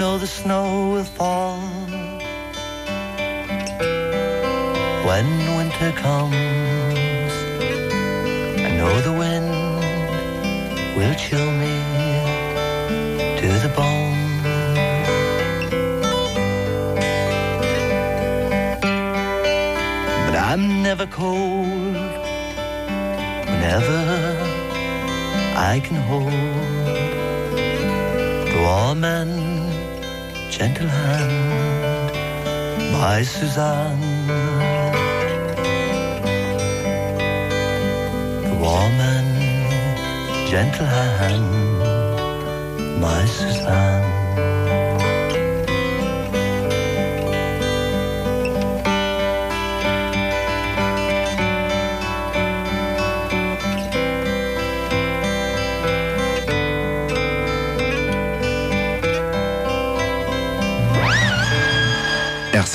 [0.00, 1.60] know the snow will fall
[5.06, 5.26] when
[5.58, 7.32] winter comes.
[8.66, 9.50] I know the wind
[10.96, 11.76] will chill me
[13.40, 14.42] to the bone.
[20.24, 22.16] But I'm never cold
[23.50, 24.00] whenever
[25.70, 26.32] I can hold
[28.50, 29.39] the warm and
[30.60, 32.12] gentle hand
[32.92, 33.98] by Suzanne.
[38.60, 41.48] Warm and gentle hand,
[43.00, 43.99] my Suzanne.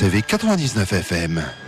[0.05, 1.64] RCV 99 FM.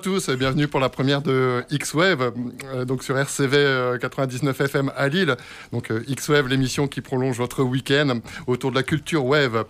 [0.00, 2.32] À tous et bienvenue pour la première de X-Wave,
[2.72, 5.36] euh, donc sur RCV euh, 99 FM à Lille.
[5.72, 9.66] Donc euh, X-Wave, l'émission qui prolonge votre week-end autour de la culture wave.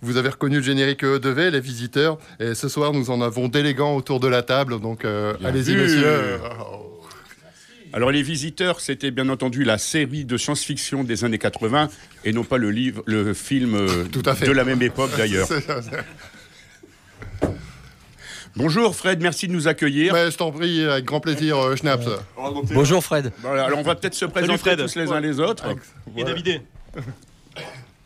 [0.00, 3.94] Vous avez reconnu le générique EDV, les visiteurs, et ce soir nous en avons d'élégants
[3.94, 4.80] autour de la table.
[4.80, 6.38] Donc euh, allez-y messieurs.
[7.92, 11.90] Alors les visiteurs, c'était bien entendu la série de science-fiction des années 80
[12.24, 13.76] et non pas le livre, le film
[14.10, 14.46] Tout à fait.
[14.46, 15.46] de la même époque d'ailleurs.
[18.54, 20.12] Bonjour Fred, merci de nous accueillir.
[20.12, 22.06] Ouais, je t'en prie, avec grand plaisir, euh, Schnaps.
[22.74, 23.32] Bonjour Fred.
[23.40, 24.78] Voilà, alors on va peut-être se présenter Fred.
[24.86, 25.64] tous les uns les autres.
[26.16, 26.60] Et Davidé.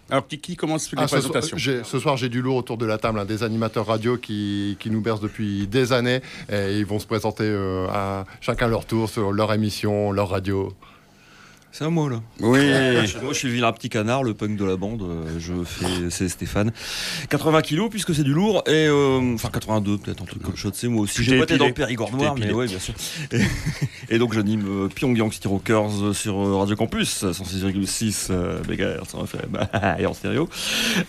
[0.08, 2.54] Alors qui, qui commence les Ah, ce, soir, présentations j'ai- ce soir, j'ai du lourd
[2.54, 6.20] autour de la table, hein, des animateurs radio qui, qui nous bercent depuis des années.
[6.48, 10.72] Et ils vont se présenter euh, à chacun leur tour sur leur émission, leur radio.
[11.78, 12.22] C'est à moi là.
[12.40, 12.58] Oui.
[13.22, 15.02] Moi je suis le vilain petit canard, le punk de la bande.
[15.02, 16.72] euh, Je fais, c'est Stéphane.
[17.28, 20.70] 80 kilos puisque c'est du lourd et euh, enfin 82 peut-être un truc comme ça.
[20.72, 21.22] C'est moi aussi.
[21.22, 22.94] J'ai pas été dans le Périgord noir, mais ouais bien sûr.
[23.30, 23.40] Et,
[24.14, 29.58] et donc j'anime euh, Pyongyang City Rockers sur Radio Campus 106,6 euh, MHz en FM
[29.98, 30.48] et en stéréo.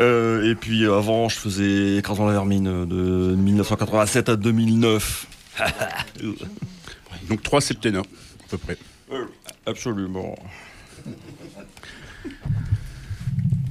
[0.01, 5.27] Euh, et puis avant je faisais Écrasant la vermine de 1987 à 2009.
[7.29, 8.77] Donc trois septennats à peu près.
[9.67, 10.39] Absolument.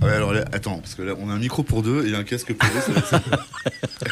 [0.02, 2.22] Ouais, alors là, attends, parce que là, on a un micro pour deux et un
[2.22, 2.80] casque pour deux.
[2.80, 3.38] ça va être sympa.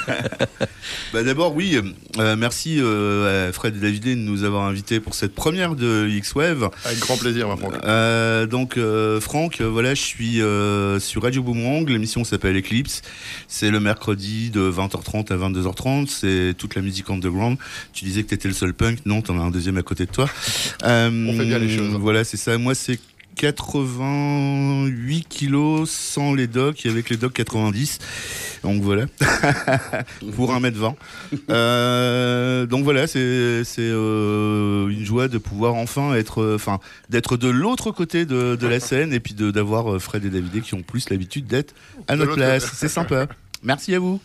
[1.12, 1.78] bah, D'abord, oui,
[2.18, 6.08] euh, merci euh, à Fred et David de nous avoir invités pour cette première de
[6.08, 6.70] X-Wave.
[6.84, 7.74] Avec grand plaisir, ma Franck.
[7.84, 11.88] Euh, donc, euh, Franck, euh, voilà, je suis euh, sur Radio Boomerang.
[11.88, 13.02] L'émission s'appelle Eclipse.
[13.46, 16.06] C'est le mercredi de 20h30 à 22h30.
[16.08, 17.58] C'est toute la musique underground.
[17.92, 19.00] Tu disais que tu étais le seul punk.
[19.04, 20.28] Non, t'en as un deuxième à côté de toi.
[20.84, 21.92] Euh, On fait bien les choses.
[22.00, 22.56] Voilà, c'est ça.
[22.58, 22.98] Moi, c'est
[23.36, 27.98] 88 kilos sans les docks et avec les docks 90.
[28.62, 29.06] Donc voilà,
[30.36, 30.94] pour 1m20.
[31.50, 36.78] Euh, donc voilà, c'est c'est, euh, une joie de pouvoir enfin être, enfin
[37.10, 40.30] d'être de l'autre côté de, de la scène et puis de- d'avoir euh, Fred et
[40.30, 41.74] David qui ont plus l'habitude d'être
[42.08, 42.70] à notre place.
[42.74, 43.26] C'est sympa.
[43.62, 44.20] Merci à vous.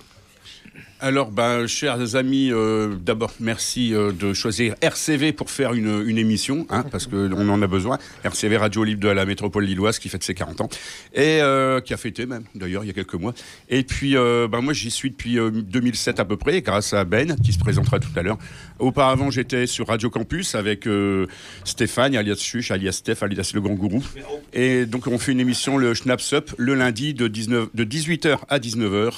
[1.01, 6.17] Alors, ben, chers amis, euh, d'abord, merci euh, de choisir RCV pour faire une, une
[6.17, 7.97] émission, hein, parce qu'on en a besoin.
[8.25, 10.69] RCV Radio Libre de la métropole lilloise qui fête ses 40 ans,
[11.13, 13.33] et euh, qui a fêté même, d'ailleurs, il y a quelques mois.
[13.69, 17.05] Et puis, euh, ben, moi, j'y suis depuis euh, 2007 à peu près, grâce à
[17.05, 18.37] Ben, qui se présentera tout à l'heure.
[18.79, 21.27] Auparavant, j'étais sur Radio Campus avec euh,
[21.63, 24.03] Stéphane, alias Chuch, alias Steph, alias Le Grand Gourou.
[24.51, 28.39] Et donc, on fait une émission, le Schnaps Up, le lundi de, 19, de 18h
[28.49, 29.13] à 19h.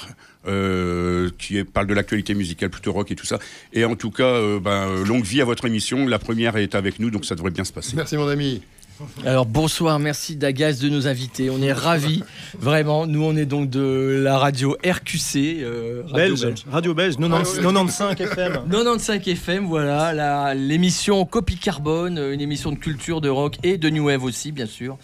[0.47, 3.39] Euh, qui est- parle de l'actualité musicale plutôt rock et tout ça.
[3.73, 6.07] Et en tout cas, euh, ben, euh, longue vie à votre émission.
[6.07, 7.95] La première est avec nous, donc ça devrait bien se passer.
[7.95, 8.61] Merci, mon ami.
[9.25, 11.49] Alors bonsoir, merci Dagas de nous inviter.
[11.49, 12.21] On est ravis,
[12.59, 13.07] vraiment.
[13.07, 16.63] Nous, on est donc de la radio RQC, euh, radio belge.
[16.69, 18.53] Radio belge, 90 95 FM.
[18.69, 23.89] 95 FM, voilà, la- l'émission Copie Carbone, une émission de culture, de rock et de
[23.89, 24.99] new wave aussi, bien sûr.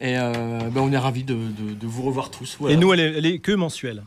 [0.00, 0.32] Et euh,
[0.72, 2.56] ben, on est ravis de, de- de vous revoir tous.
[2.60, 2.74] voilà.
[2.74, 4.04] Et nous, elle est, elle est que mensuelle.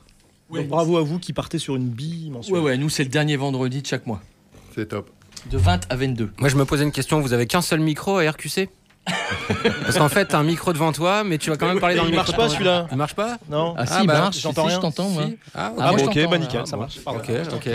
[0.53, 0.61] Ouais.
[0.61, 2.55] Donc bravo à vous qui partez sur une bille mensuelle.
[2.55, 4.21] Ouais, ouais, nous, c'est le dernier vendredi de chaque mois,
[4.75, 5.09] C'est top.
[5.50, 6.31] de 20 à 22.
[6.39, 7.19] Moi, je me posais une question.
[7.21, 8.69] Vous avez qu'un seul micro à RQC
[9.83, 12.03] Parce qu'en fait, t'as un micro devant toi, mais tu vas quand même parler dans
[12.03, 12.25] le il micro.
[12.31, 14.77] marche pas, celui-là Il marche pas Non Ah, si, Ah, il marche, j'entends si, rien.
[14.77, 15.25] je t'entends, moi.
[15.27, 16.83] Si Ah, Ah, Ah, moi, bon, je ok, bah nickel, ça bon.
[16.83, 17.00] marche.
[17.05, 17.65] Ok, ok.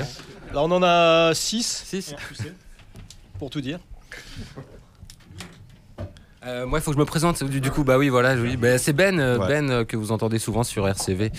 [0.54, 2.14] Là, on en a 6 Six.
[3.38, 3.78] pour tout dire.
[6.46, 7.43] Euh, moi, il faut que je me présente.
[7.44, 8.37] Du, du coup, bah oui, voilà.
[8.37, 9.49] je bah, c'est Ben, euh, Ouais.
[9.49, 11.32] Ben euh, que vous entendez souvent sur RCV,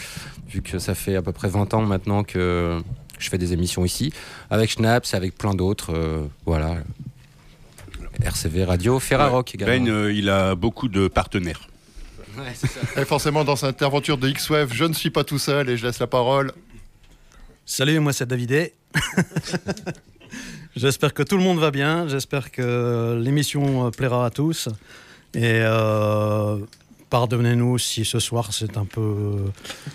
[0.47, 2.79] vu que ça fait à peu près 20 ans maintenant que
[3.17, 4.11] je fais des émissions ici,
[4.49, 5.93] avec Schnaps, avec plein d'autres.
[5.93, 6.77] euh, voilà.
[8.21, 9.85] RCV Radio, Ferrarock également.
[9.85, 11.69] Ben, euh, il a beaucoup de partenaires.
[12.37, 13.01] Ouais, c'est ça.
[13.01, 15.85] Et forcément, dans cette aventure de X-Wave, je ne suis pas tout seul et je
[15.85, 16.51] laisse la parole.
[17.65, 18.73] Salut, moi c'est Davidet.
[20.75, 22.07] J'espère que tout le monde va bien.
[22.07, 24.69] J'espère que l'émission euh, plaira à tous.
[25.33, 26.57] Et euh,
[27.09, 29.37] pardonnez-nous si ce soir c'est un peu,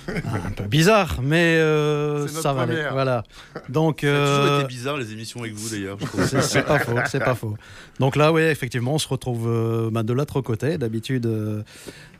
[0.09, 2.87] un peu bizarre, mais euh, ça va aller.
[2.93, 3.25] Voilà.
[3.69, 5.99] Donc, Ça a toujours euh, été bizarre les émissions avec vous d'ailleurs.
[6.41, 7.56] c'est pas faux, c'est pas faux.
[8.00, 10.77] Donc là, oui, effectivement, on se retrouve euh, bah, de l'autre côté.
[10.79, 11.62] D'habitude, euh,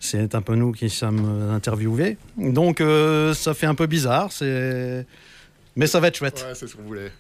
[0.00, 2.16] c'est un peu nous qui sommes interviewés.
[2.36, 5.06] Donc euh, ça fait un peu bizarre, c'est...
[5.76, 6.44] mais ça va être chouette.
[6.48, 7.10] Ouais, c'est ce qu'on voulait.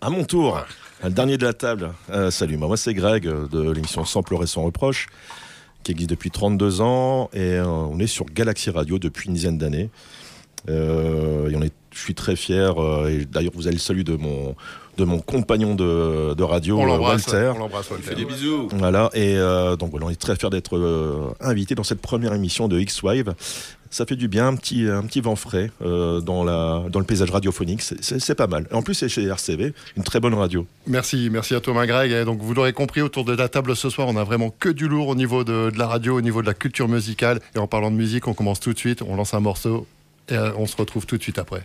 [0.00, 0.64] À, mon tour,
[1.02, 1.92] le dernier de la table.
[2.08, 5.08] Euh, salut, moi, moi c'est Greg euh, de l'émission Sans pleurer sans reproche,
[5.82, 9.58] qui existe depuis 32 ans et euh, on est sur Galaxy Radio depuis une dizaine
[9.58, 9.90] d'années.
[10.66, 11.60] Je
[11.92, 12.74] suis très fier.
[13.10, 14.56] et d'ailleurs, vous avez le salut de mon
[14.96, 17.26] de mon compagnon de, de radio, On euh, l'embrasse.
[17.28, 17.52] Walter.
[17.54, 18.06] On l'embrasse, Walter.
[18.08, 18.68] Fais des bisous.
[18.72, 22.32] Voilà, et euh, donc voilà, on est très fiers d'être euh, invité dans cette première
[22.34, 23.34] émission de X-Wave.
[23.90, 27.04] Ça fait du bien, un petit, un petit vent frais euh, dans, la, dans le
[27.04, 28.66] paysage radiophonique, c'est- pas mal.
[28.72, 30.66] Et en plus, c'est chez RCV, une très bonne radio.
[30.88, 32.10] Merci, merci à Thomas Greg.
[32.10, 34.68] Et donc, vous l'aurez compris, autour de la table ce soir, on a vraiment que
[34.68, 37.38] du lourd au niveau de, de la radio, au niveau de la culture musicale.
[37.54, 39.86] Et en parlant de musique, on commence tout de suite, on lance un morceau
[40.28, 41.64] et euh, on se retrouve tout de suite après.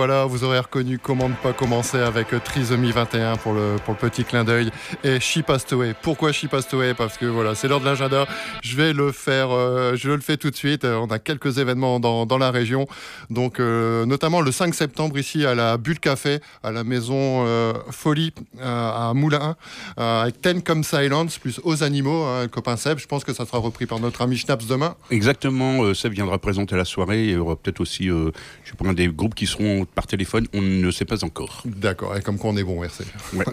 [0.00, 3.98] voilà, vous aurez reconnu comment ne pas commencer avec Trisomy 21 pour le, pour le
[4.08, 4.70] petit clin d'œil
[5.04, 5.94] et She Passed Away.
[6.00, 6.94] Pourquoi She Passed Away?
[6.94, 8.26] Parce que voilà, c'est l'heure de l'agenda.
[8.62, 10.86] Je vais le faire, euh, je le fais tout de suite.
[10.86, 12.86] Euh, On a quelques événements dans, dans la région.
[13.28, 17.74] Donc, euh, notamment le 5 septembre ici à la Bulle Café, à la maison euh,
[17.90, 19.54] Folie euh, à Moulin,
[19.98, 22.96] euh, avec Ten Comme Silence, plus aux animaux, hein, copain Seb.
[22.98, 24.94] Je pense que ça sera repris par notre ami Schnaps demain.
[25.10, 27.24] Exactement, euh, Seb viendra présenter la soirée.
[27.26, 28.30] Il y aura peut-être aussi, euh,
[28.64, 30.46] je sais pas, des groupes qui seront par téléphone.
[30.54, 31.62] On ne sait pas encore.
[31.64, 33.04] D'accord, et comme quoi on est bon, RC.
[33.34, 33.44] Ouais.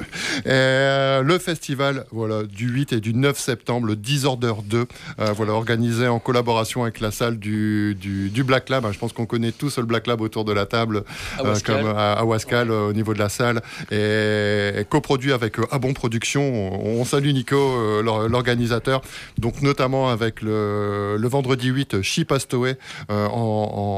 [0.45, 4.85] Et, euh, le festival voilà, du 8 et du 9 septembre, le Disorder 2,
[5.19, 8.85] euh, voilà, organisé en collaboration avec la salle du, du, du Black Lab.
[8.85, 8.91] hein.
[8.93, 11.03] Je pense qu'on connaît tous le Black Lab autour de la table,
[11.37, 11.81] À Wascal.
[11.81, 15.65] comme à, à Wascal, euh, au niveau de la salle, et, et coproduit avec euh,
[15.71, 16.43] Abon Productions.
[16.83, 19.01] On, on salue Nico, euh, l'or- l'organisateur,
[19.37, 22.77] donc notamment avec le, le vendredi 8, She Passed Away,
[23.11, 23.31] euh, en,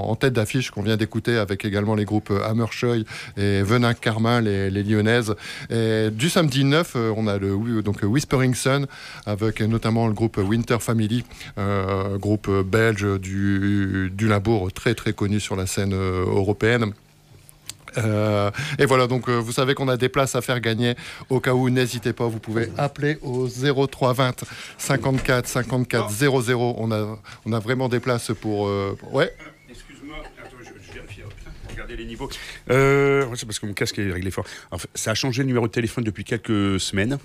[0.06, 3.06] en- en tête d'affiche qu'on vient d'écouter, avec également les groupes Hammershoy
[3.38, 5.36] et Venin Carmin, les, Lyonnaises.
[5.70, 8.88] Du samedi 9, euh, on a le oui, donc Whispering Sun,
[9.26, 11.24] avec notamment le groupe Winter Family,
[11.58, 16.94] euh, groupe belge du, du Limbourg, très très connu sur la scène euh, européenne.
[17.98, 20.96] Euh, et voilà, donc euh, vous savez qu'on a des places à faire gagner.
[21.30, 24.44] Au cas où, n'hésitez pas, vous pouvez appeler au 0320
[24.78, 26.76] 54 54 00.
[26.78, 28.62] On a, on a vraiment des places euh, pour-
[29.14, 29.34] ouais.
[29.70, 31.22] Excuse-moi, attends, je, je vérifie.
[31.24, 31.34] hop,
[31.90, 32.30] Regardez les niveaux.
[32.70, 34.46] Euh, c'est parce que mon casque est réglé fort.
[34.70, 37.18] En fait, ça a changé le numéro de téléphone depuis quelques semaines.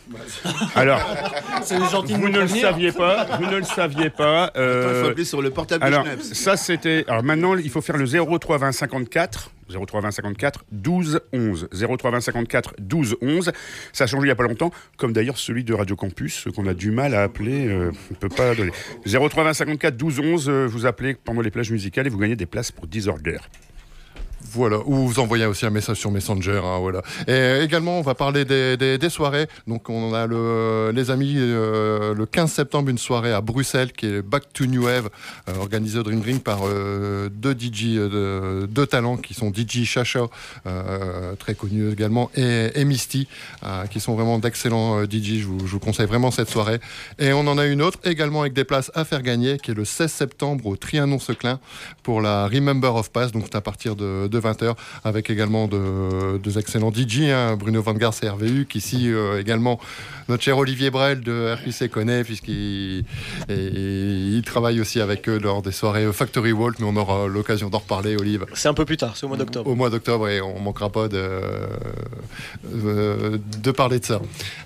[0.74, 1.00] Alors,
[1.62, 3.36] C'est gentil de vous ne le saviez pas.
[3.38, 4.52] Vous ne le saviez pas.
[4.54, 7.04] Il euh, faut appeler sur le portable alors, de ça c'était.
[7.08, 9.50] Alors maintenant, il faut faire le 03 20 54.
[9.68, 11.68] 03 20 54 12 11.
[11.72, 13.52] 03 20 54 12 11.
[13.92, 16.52] Ça a changé il n'y a pas longtemps, comme d'ailleurs celui de Radio Campus, euh,
[16.52, 17.66] qu'on a du mal à appeler.
[17.68, 18.72] euh, on ne peut pas donner.
[19.06, 20.48] 03 20 54 12 11.
[20.48, 23.38] euh, vous appelez pendant les plages musicales et vous gagnez des places pour Disorder.
[24.52, 26.60] Voilà, ou vous envoyez aussi un message sur Messenger.
[26.64, 27.02] hein, voilà.
[27.26, 29.48] Et également, on va parler des, soirées.
[29.66, 34.06] Donc, on a le, les amis, euh, le 15 septembre, une soirée à Bruxelles qui
[34.06, 35.08] est Back to New Wave,
[35.48, 39.50] euh, organisée au Dream Ring par euh, deux DJ, euh, de- deux talents qui sont
[39.52, 40.26] DJ Chacha,
[41.38, 43.26] très connu également, et, Misty,
[43.90, 45.40] qui sont vraiment d'excellents DJ.
[45.40, 46.78] Je vous, conseille vraiment cette soirée.
[47.18, 49.74] Et on en a une autre également avec des places à faire gagner, qui est
[49.74, 51.58] le 16 septembre au Trianon-Seclin
[52.02, 53.32] pour la Remember of Pass.
[53.32, 57.94] Donc, c'est à partir de 20h, avec également de- deux excellents DJ, hein, Bruno Van
[57.94, 59.78] Gars et RVU, qu'ici euh, également
[60.28, 63.04] notre cher Olivier Brel de RPC connaît, puisqu'il
[63.48, 67.68] et il travaille aussi avec eux lors des soirées Factory Walk, mais on aura l'occasion
[67.68, 68.46] d'en reparler, Olive.
[68.54, 69.68] C'est un peu plus tard, c'est au mois d'octobre.
[69.70, 71.18] Au mois d'octobre, et on manquera pas de,
[72.74, 74.20] euh, de parler de ça.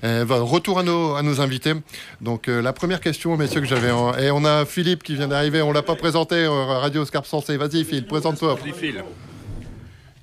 [0.05, 1.73] Euh, retour à nos, à nos invités.
[2.21, 3.91] Donc, euh, la première question, messieurs, que j'avais.
[3.91, 7.27] en- Et on a Philippe qui vient d'arriver, on l'a pas présenté, euh, Radio Scarpe
[7.27, 7.57] Sensé.
[7.57, 8.55] Vas-y, Phil, présente-toi.
[8.55, 9.03] Vas-y, Phil.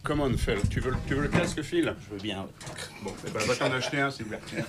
[0.05, 1.93] Comment Phil tu veux, le- tu veux le casque, Phil?
[2.07, 2.45] Je veux bien.
[3.03, 4.63] Bon, eh ben, va t'en acheter un, s'il vous plaît.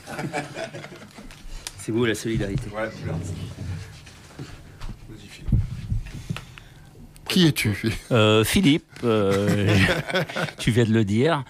[1.78, 2.62] C'est vous la solidarité.
[2.74, 2.88] Ouais.
[5.08, 5.44] Vas-y, Phil.
[7.28, 7.92] Qui es-tu Phil?
[8.12, 9.76] Euh, Philippe, euh,
[10.58, 11.44] tu viens de le dire.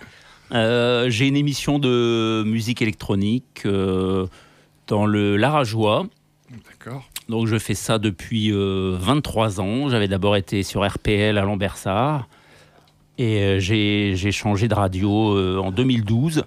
[0.53, 4.27] Euh, J'ai une émission de musique électronique euh,
[4.88, 6.07] dans le Larajois.
[6.68, 7.09] D'accord.
[7.29, 9.88] Donc je fais ça depuis euh, 23 ans.
[9.88, 12.29] J'avais d'abord été sur RPL à Lambersart.
[13.18, 16.44] Et euh, j'ai changé de radio euh, en 2012.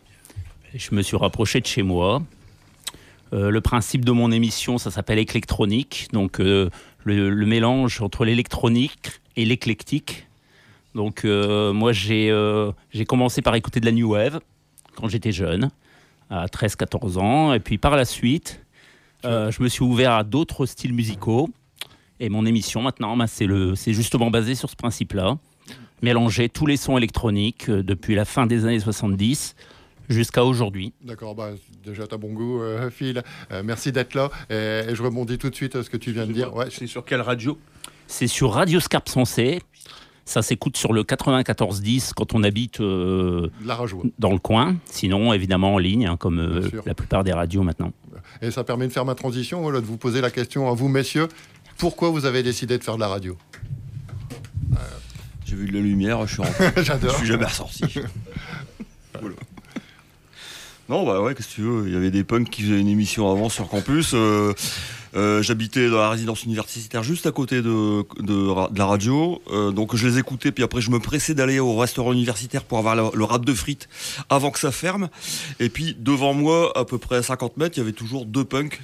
[0.73, 2.21] Et je me suis rapproché de chez moi.
[3.33, 6.07] Euh, le principe de mon émission, ça s'appelle électronique.
[6.13, 6.69] Donc le,
[7.05, 10.27] mélange entre l'électronique et l'éclectique.
[10.95, 12.31] Donc moi j'ai
[13.07, 14.39] commencé par écouter de la New Wave
[14.95, 15.69] quand j'étais jeune,
[16.29, 17.53] à 13-14 ans.
[17.53, 18.63] Et puis par la suite,
[19.23, 21.49] je me suis ouvert à d'autres styles musicaux.
[22.19, 25.37] Et mon émission maintenant, bah, c'est justement basé sur ce principe-là.
[26.01, 29.55] Mélanger tous les sons électroniques euh, depuis la fin des années 70
[30.09, 30.93] jusqu'à aujourd'hui.
[31.03, 31.51] D'accord, bah,
[31.85, 33.23] déjà, t'as bon goût, euh, Phil.
[33.51, 34.29] Euh, merci d'être là.
[34.49, 36.55] Et, et je rebondis tout de suite à ce que tu viens de dire.
[36.55, 37.57] Ouais, C'est sur quelle radio?
[38.07, 39.61] C'est sur Radio Scarpe Sensé.
[40.29, 43.79] Ça s'écoute sur le 94-10 quand on habite euh, la
[44.19, 44.75] dans le coin.
[44.85, 47.93] Sinon, évidemment, en ligne, hein, comme euh, la plupart des radios maintenant.
[48.43, 50.87] Et ça permet de faire ma transition, voilà, de vous poser la question à vous,
[50.87, 51.29] messieurs.
[51.79, 53.35] Pourquoi vous avez décidé de faire de la radio?
[55.49, 56.71] J'ai vu de la lumière, je suis rentré.
[56.83, 57.11] J'adore.
[57.13, 57.83] Je suis jamais ressorti.
[59.19, 59.35] Voilà.
[60.87, 62.87] Non, bah ouais, qu'est-ce que tu veux Il y avait des punks qui faisaient une
[62.87, 64.11] émission avant sur campus.
[64.13, 64.53] euh,
[65.15, 69.41] euh, J'habitais dans la résidence universitaire juste à côté de, de, ra- de la radio.
[69.51, 72.77] euh, donc je les écoutais, puis après je me pressais d'aller au restaurant universitaire pour
[72.79, 73.87] avoir le, le rap de frites
[74.29, 75.09] avant que ça ferme.
[75.59, 78.45] Et puis devant moi, à peu près à 50 mètres, il y avait toujours deux
[78.45, 78.79] punks,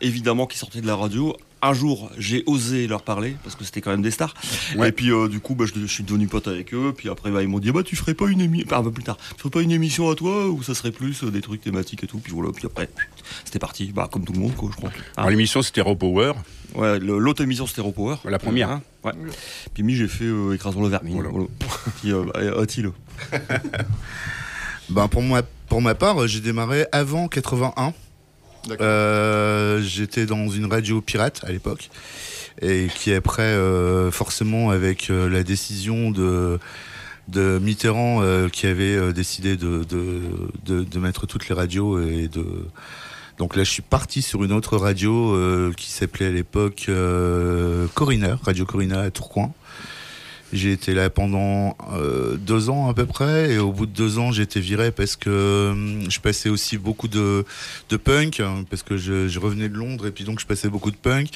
[0.00, 1.36] évidemment, qui sortaient de la radio.
[1.68, 4.34] Un jour, j'ai osé leur parler parce que c'était quand même des stars.
[4.76, 4.88] Ouais.
[4.88, 6.92] Et puis euh, du coup, bah, je, je suis devenu pote avec eux.
[6.96, 8.92] Puis après, bah, ils m'ont dit, bah tu ferais pas une émission, enfin un peu
[8.92, 11.40] plus tard, tu ferais pas une émission à toi ou ça serait plus euh, des
[11.40, 12.18] trucs thématiques et tout.
[12.18, 12.50] Puis voilà.
[12.52, 12.88] Puis après,
[13.44, 13.92] c'était parti.
[13.92, 14.90] Bah comme tout le monde, quoi, je crois.
[15.16, 16.32] Alors l'émission c'était Power.
[16.74, 18.16] Ouais, l'autre émission c'était Power.
[18.24, 18.70] La première.
[18.70, 19.12] Hein, ouais.
[19.74, 21.20] Puis mi, j'ai fait euh, Écrasons le vermine.
[21.20, 21.30] Voilà.
[22.00, 22.90] Puis euh, bah, Attila.
[24.88, 27.92] Ben pour moi, pour ma part, j'ai démarré avant 81.
[28.80, 31.90] Euh, J'étais dans une radio pirate à l'époque
[32.62, 36.58] et qui après, euh, forcément, avec euh, la décision de
[37.28, 40.20] de Mitterrand euh, qui avait euh, décidé de, de,
[40.64, 42.44] de, de mettre toutes les radios et de
[43.36, 46.88] donc là je suis parti sur une autre radio euh, qui s'appelait à l'époque
[47.94, 49.52] Corina, Radio Corina à Tourcoing.
[50.56, 54.18] J'ai été là pendant euh, deux ans à peu près et au bout de deux
[54.18, 57.44] ans j'ai été viré parce que hum, je passais aussi beaucoup de,
[57.90, 60.68] de punk hein, parce que je, je revenais de Londres et puis donc je passais
[60.68, 61.28] beaucoup de punk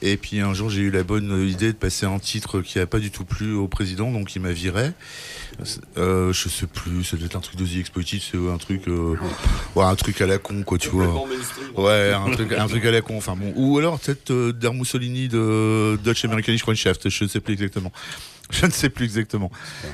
[0.00, 2.86] et puis un jour j'ai eu la bonne idée de passer un titre qui a
[2.86, 4.92] pas du tout plu au président donc il m'a viré.
[5.96, 8.88] Euh, je sais plus, ça doit être un truc de The Exploited, c'est un truc,
[8.88, 9.16] euh,
[9.74, 11.24] ouais, un truc à la con quoi tu vois.
[11.76, 13.16] Ouais, un truc, un truc à la con.
[13.16, 17.40] Enfin bon, ou alors peut-être euh, Der Mussolini de Dutch American Freundschaft, je ne sais
[17.40, 17.92] plus exactement.
[18.50, 19.50] Je ne sais plus exactement.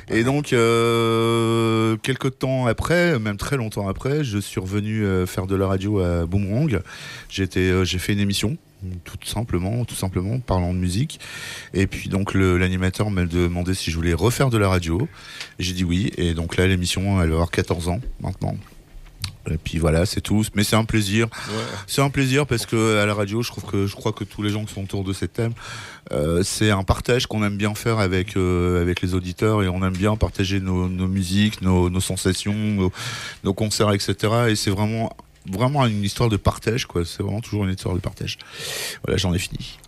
[0.09, 5.47] Et donc, euh, quelques temps après, même très longtemps après, je suis revenu euh, faire
[5.47, 6.81] de la radio à Boomerang.
[7.57, 8.57] Euh, j'ai fait une émission,
[9.05, 11.21] tout simplement, tout simplement, parlant de musique.
[11.73, 15.09] Et puis donc l'animateur m'a demandé si je voulais refaire de la radio.
[15.59, 16.11] J'ai dit oui.
[16.17, 18.57] Et donc là, l'émission, elle va avoir 14 ans maintenant.
[19.53, 20.45] Et puis voilà, c'est tout.
[20.55, 21.27] Mais c'est un plaisir.
[21.87, 24.43] C'est un plaisir parce que à la radio, je trouve que je crois que tous
[24.43, 25.53] les gens qui sont autour de ces thèmes,
[26.13, 29.83] euh, c'est un partage qu'on aime bien faire avec euh, avec les auditeurs et on
[29.85, 32.93] aime bien partager nos, nos musiques, nos, nos sensations, nos,
[33.45, 34.15] nos concerts, etc.
[34.49, 35.15] Et c'est vraiment
[35.51, 37.05] vraiment une histoire de partage, quoi.
[37.05, 38.39] C'est vraiment toujours une histoire de partage.
[39.05, 39.79] Voilà, j'en ai fini.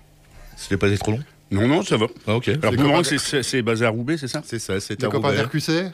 [0.57, 1.21] C'était pas été trop long?
[1.51, 2.07] Non, non, ça va.
[2.27, 2.49] Ah, ok.
[2.63, 4.41] Alors, c'est- c'est c'est basé à Roubaix, c'est ça?
[4.45, 5.91] C'est ça, c'est copains d'RQC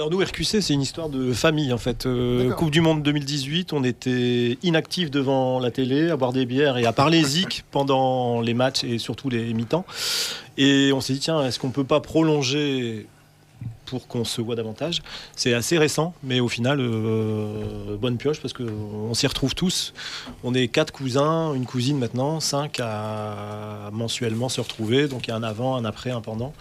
[0.00, 2.06] Alors nous, RQC, c'est une histoire de famille en fait.
[2.06, 6.78] Euh, coupe du Monde 2018, on était inactifs devant la télé, à boire des bières
[6.78, 9.84] et à parler zik pendant les matchs et surtout les mi-temps.
[10.56, 13.08] Et on s'est dit, tiens, est-ce qu'on peut pas prolonger
[13.90, 15.02] pour qu'on se voit davantage
[15.36, 19.92] C'est assez récent, mais au final, euh, bonne pioche parce qu'on s'y retrouve tous.
[20.44, 25.08] On est quatre cousins, une cousine maintenant, cinq à mensuellement se retrouver.
[25.08, 26.52] Donc il y a un avant, un après, un pendant.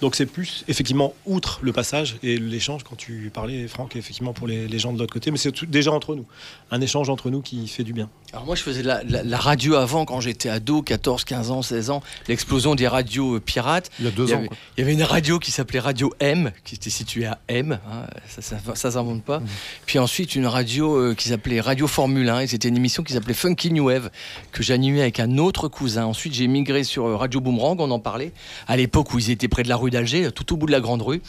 [0.00, 4.46] Donc c'est plus effectivement outre le passage et l'échange quand tu parlais, Franck, effectivement pour
[4.48, 6.26] les, les gens de l'autre côté, mais c'est déjà entre nous.
[6.70, 8.10] Un échange entre nous qui fait du bien.
[8.32, 11.62] Alors moi je faisais la, la- la radio avant quand j'étais ado, 14, 15 ans,
[11.62, 13.90] 16 ans, l'explosion des radios euh, pirates.
[14.00, 15.78] Il y a deux il y ans, Avait, il y avait une radio qui s'appelait
[15.78, 19.40] Radio M, qui était située à M, hein, ça ça, ça s'invente pas.
[19.40, 19.46] Mmh.
[19.86, 23.12] Puis ensuite une radio euh, qui s'appelait Radio Formule 1, et c'était une émission qui
[23.12, 24.10] s'appelait Funky New Wave,
[24.50, 26.06] que j'animais avec un autre cousin.
[26.06, 28.32] Ensuite j'ai migré sur euh, Radio Boomerang, on en parlait,
[28.66, 30.80] à l'époque où ils étaient près de la rue d'Alger, tout au bout de la
[30.80, 31.20] grande rue.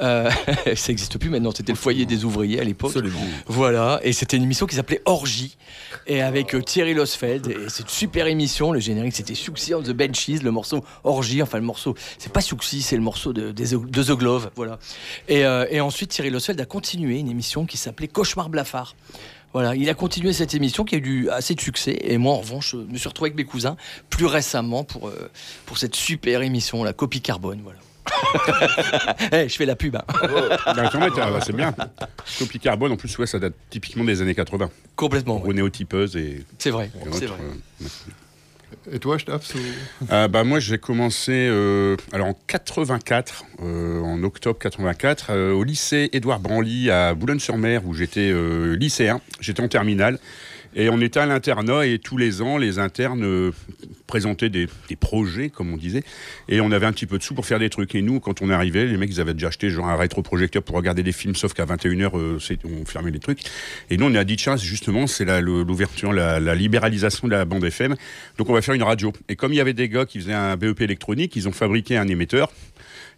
[0.00, 0.30] Euh,
[0.76, 2.92] ça n'existe plus maintenant, c'était le foyer des ouvriers à l'époque.
[3.46, 5.56] Voilà, et c'était une émission qui s'appelait Orgie,
[6.06, 9.82] et avec euh, Thierry Losfeld, et c'est une super émission, le générique c'était Suxy on
[9.82, 13.50] the Benches, le morceau Orgie, enfin le morceau, c'est pas Suxy, c'est le morceau de,
[13.50, 14.75] de The Glove, voilà.
[15.28, 18.94] Et, euh, et ensuite Thierry Losfeld a continué une émission qui s'appelait Cauchemar Blafard.
[19.52, 22.40] Voilà, il a continué cette émission qui a eu assez de succès, et moi en
[22.40, 23.76] revanche, je me suis retrouvé avec mes cousins
[24.10, 25.30] plus récemment pour, euh,
[25.64, 27.78] pour cette super émission, la copie carbone, voilà.
[29.32, 29.96] Eh, je fais la pub.
[29.96, 30.04] hein.
[30.10, 31.74] T'as- c'est bien.
[32.38, 34.70] Copie carbone, en plus, ouais, ça date typiquement des années 80.
[34.94, 35.42] Complètement.
[35.44, 36.44] Néotypeuse et.
[36.58, 37.38] C'est vrai, et c'est vrai.
[37.40, 37.86] euh,
[38.92, 39.16] Et toi.
[40.10, 46.08] Ah, bah, moi, j'ai commencé euh, en 84, euh, en octobre 84, euh, au lycée
[46.12, 49.20] Édouard Branly à Boulogne-sur-Mer, où j'étais euh, lycéen.
[49.40, 50.18] J'étais en terminale.
[50.74, 53.50] Et on était à l'internat et tous les ans, les internes
[54.06, 56.02] présentaient des, des projets, comme on disait,
[56.48, 57.94] et on avait un petit peu de sous pour faire des trucs.
[57.94, 60.76] Et nous, quand on arrivé, les mecs, ils avaient déjà acheté genre un rétroprojecteur pour
[60.76, 63.40] regarder des films, sauf qu'à 21h, euh, on fermait les trucs.
[63.90, 67.64] Et nous, on a dit, tiens, justement, c'est l'ouverture, la, la libéralisation de la bande
[67.64, 67.96] FM.
[68.38, 69.12] Donc, on va faire une radio.
[69.28, 71.96] Et comme il y avait des gars qui faisaient un BEP électronique, ils ont fabriqué
[71.96, 72.52] un émetteur.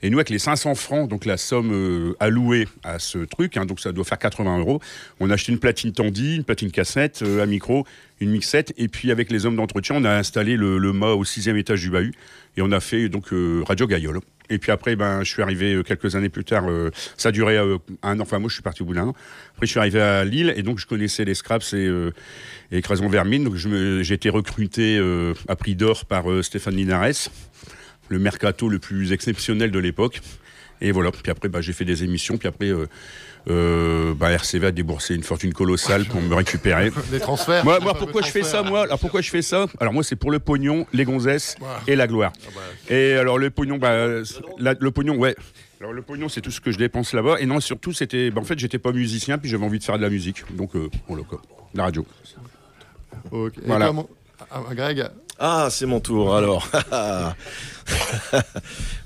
[0.01, 3.67] Et nous, avec les 500 francs, donc la somme euh, allouée à ce truc, hein,
[3.67, 4.81] donc ça doit faire 80 euros,
[5.19, 7.85] on a acheté une platine Tandy, une platine cassette, euh, un micro,
[8.21, 11.25] une mixette, et puis avec les hommes d'entretien, on a installé le, le mât au
[11.25, 12.15] sixième étage du bahut,
[12.57, 14.21] et on a fait donc euh, Radio Gaillol.
[14.51, 16.65] Et puis après, ben, je suis arrivé quelques années plus tard,
[17.19, 19.15] ça a duré un an, enfin moi je suis parti au bout d'un an.
[19.55, 22.13] Après je suis arrivé à Lille, et donc je connaissais les Scraps et, euh,
[22.73, 24.99] et Vermine, donc j'ai été recruté
[25.49, 27.29] à prix d'or par Stéphane Linares
[28.09, 30.21] le mercato le plus exceptionnel de l'époque.
[30.81, 31.11] Et voilà.
[31.11, 32.37] Puis après, bah, j'ai fait des émissions.
[32.39, 32.87] Puis après, euh,
[33.51, 36.91] euh, bah, RCV a déboursé une fortune colossale pour me récupérer.
[37.13, 37.65] Les transferts.
[37.65, 38.83] Moi, moi, pourquoi je fais ça, moi?
[38.83, 39.67] Alors pourquoi je fais ça?
[39.81, 42.33] Alors moi, c'est pour le pognon, les gonzesses et la gloire.
[42.89, 44.07] Et alors le pognon, bah,
[44.59, 45.35] la- le pognon, ouais.
[45.81, 47.37] Alors le pognon, c'est tout ce que je dépense là-bas.
[47.41, 49.97] Et non, surtout, c'était, bah, en fait, j'étais pas musicien, puis j'avais envie de faire
[49.97, 50.45] de la musique.
[50.57, 51.41] Donc, euh, voilà quoi.
[51.75, 52.07] La radio.
[53.33, 53.87] Et Voilà.
[53.87, 54.09] toi, mon-
[54.51, 55.05] ah, Greg
[55.41, 56.69] Ah, c'est mon tour alors.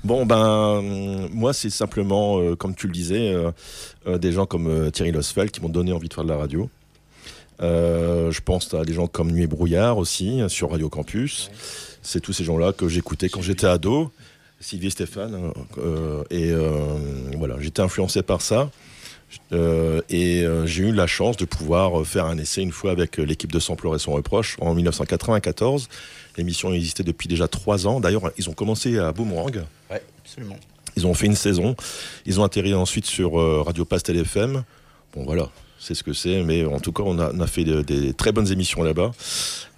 [0.03, 0.81] bon, ben,
[1.31, 3.51] moi, c'est simplement, euh, comme tu le disais, euh,
[4.07, 6.37] euh, des gens comme euh, Thierry Losfeld qui m'ont donné envie de faire de la
[6.37, 6.69] radio.
[7.59, 11.51] Je pense à des gens comme Nuit et Brouillard aussi, euh, sur Radio Campus.
[12.01, 14.11] C'est tous ces gens-là que j'écoutais quand j'étais ado.
[14.59, 15.51] Sylvie et Stéphane.
[16.31, 16.53] et
[17.37, 18.69] voilà, j'étais influencé par ça.
[19.51, 22.91] Euh, et euh, j'ai eu la chance de pouvoir euh, faire un essai une fois
[22.91, 25.89] avec l'équipe de Sampleur et son reproche en 1994.
[26.37, 27.99] L'émission existait depuis déjà trois ans.
[27.99, 29.63] D'ailleurs, ils ont commencé à Boomerang.
[29.91, 30.57] Ouais, absolument.
[30.95, 31.75] Ils ont fait une saison.
[32.25, 34.63] Ils ont atterri ensuite sur euh, Radio Pastel FM.
[35.15, 36.43] Bon, voilà, c'est ce que c'est.
[36.43, 39.11] Mais en tout cas, on a, on a fait de- des très bonnes émissions là-bas.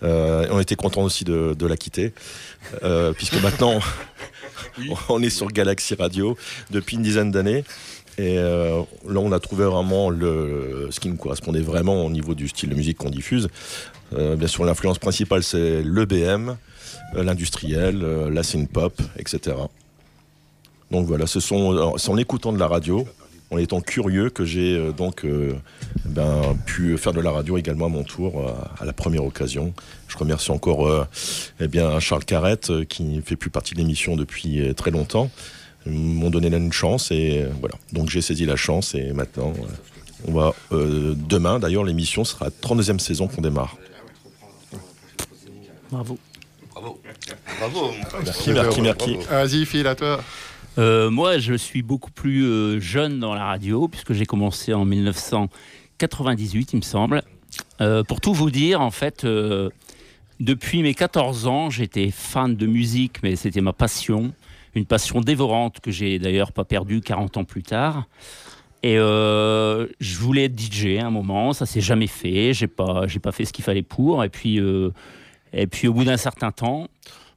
[0.04, 2.14] Euh, on était content aussi de, de la quitter.
[2.84, 3.80] Euh, puisque maintenant,
[5.10, 6.38] on est sur Galaxy Radio
[6.72, 7.64] depuis une dizaine d'années.
[8.18, 12.34] Et euh, là, on a trouvé vraiment le, ce qui nous correspondait vraiment au niveau
[12.34, 13.50] du style de musique qu'on diffuse.
[14.18, 16.56] Euh, bien sûr, l'influence principale, c'est l'EBM,
[17.16, 19.58] euh, l'industriel, euh, la synth-pop, etc.
[20.92, 23.06] Donc voilà, ce sont, c'est en écoutant de la radio,
[23.52, 25.26] en étant curieux, que j'ai donc
[26.06, 29.74] ben, pu faire de la radio également à mon tour, à la première occasion.
[30.08, 31.08] Je remercie encore
[31.60, 31.68] eh
[32.00, 35.32] Charles Carrette, qui ne fait plus partie de l'émission depuis très longtemps.
[35.88, 37.76] Ils m'ont donné là une chance et voilà.
[37.94, 39.54] Donc j'ai saisi la chance et maintenant,
[40.72, 43.76] demain d'ailleurs, l'émission sera la 32e saison qu'on démarre.
[45.96, 46.20] Bravo.
[46.74, 47.00] Bravo.
[47.58, 47.94] Bravo.
[48.26, 49.16] Merci, merci, merci.
[49.30, 50.20] Vas-y, Phil, à toi.
[50.78, 54.84] Euh, moi, je suis beaucoup plus euh, jeune dans la radio, puisque j'ai commencé en
[54.84, 57.24] 1998, il me semble.
[57.80, 59.70] Euh, pour tout vous dire, en fait, euh,
[60.42, 64.34] depuis mes 14 ans, j'étais fan de musique, mais c'était ma passion.
[64.74, 68.06] Une passion dévorante que j'ai d'ailleurs pas perdue 40 ans plus tard.
[68.84, 73.08] Et euh, je voulais être DJ à un moment, ça s'est jamais fait, j'ai pas,
[73.08, 74.26] j'ai pas fait ce qu'il fallait pour.
[74.26, 74.92] Et puis, euh,
[75.56, 76.88] et puis au bout d'un certain temps,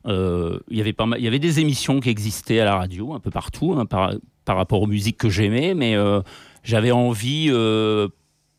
[0.06, 3.86] euh, il y avait des émissions qui existaient à la radio un peu partout hein,
[3.86, 4.12] par,
[4.44, 6.20] par rapport aux musiques que j'aimais, mais euh,
[6.62, 8.08] j'avais envie, euh,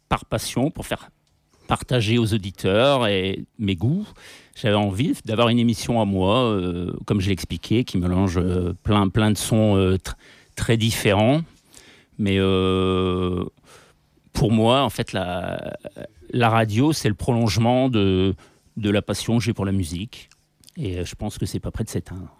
[0.10, 1.10] par passion, pour faire
[1.68, 4.08] partager aux auditeurs et mes goûts,
[4.56, 6.60] j'avais envie d'avoir une émission à moi,
[7.06, 8.42] comme je l'ai expliqué, qui mélange
[8.82, 10.16] plein, plein de sons tr-
[10.56, 11.42] très différents.
[12.18, 12.38] Mais
[14.34, 15.78] pour moi, en fait, la,
[16.32, 18.34] la radio, c'est le prolongement de,
[18.80, 20.30] de la passion que j'ai pour la musique.
[20.78, 22.34] Et euh, je pense que c'est pas près de s'éteindre.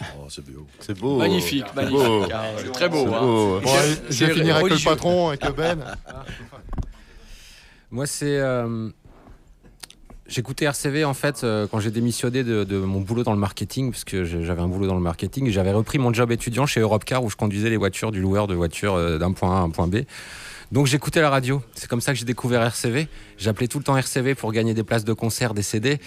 [0.00, 0.66] Oh, c'est beau.
[0.80, 1.16] C'est beau.
[1.18, 1.98] Magnifique, C'est magnifique.
[2.06, 2.26] beau.
[2.32, 3.06] Ah, c'est très beau.
[3.06, 3.20] Hein.
[3.20, 3.60] beau.
[3.60, 5.78] Bon, allez, je vais C'est finir avec le patron, avec Ben.
[7.90, 8.38] Moi, c'est.
[8.38, 8.88] euh,
[10.28, 13.92] J'écoutais RCV en fait euh, quand j'ai démissionné de, de mon boulot dans le marketing,
[13.92, 16.80] parce que j'avais un boulot dans le marketing, et j'avais repris mon job étudiant chez
[16.80, 19.62] Europcar où je conduisais les voitures du loueur de voitures euh, d'un point A à
[19.62, 19.98] un point B.
[20.72, 21.62] Donc j'écoutais la radio.
[21.74, 23.08] C'est comme ça que j'ai découvert RCV.
[23.38, 26.00] J'appelais tout le temps RCV pour gagner des places de concert, des CD.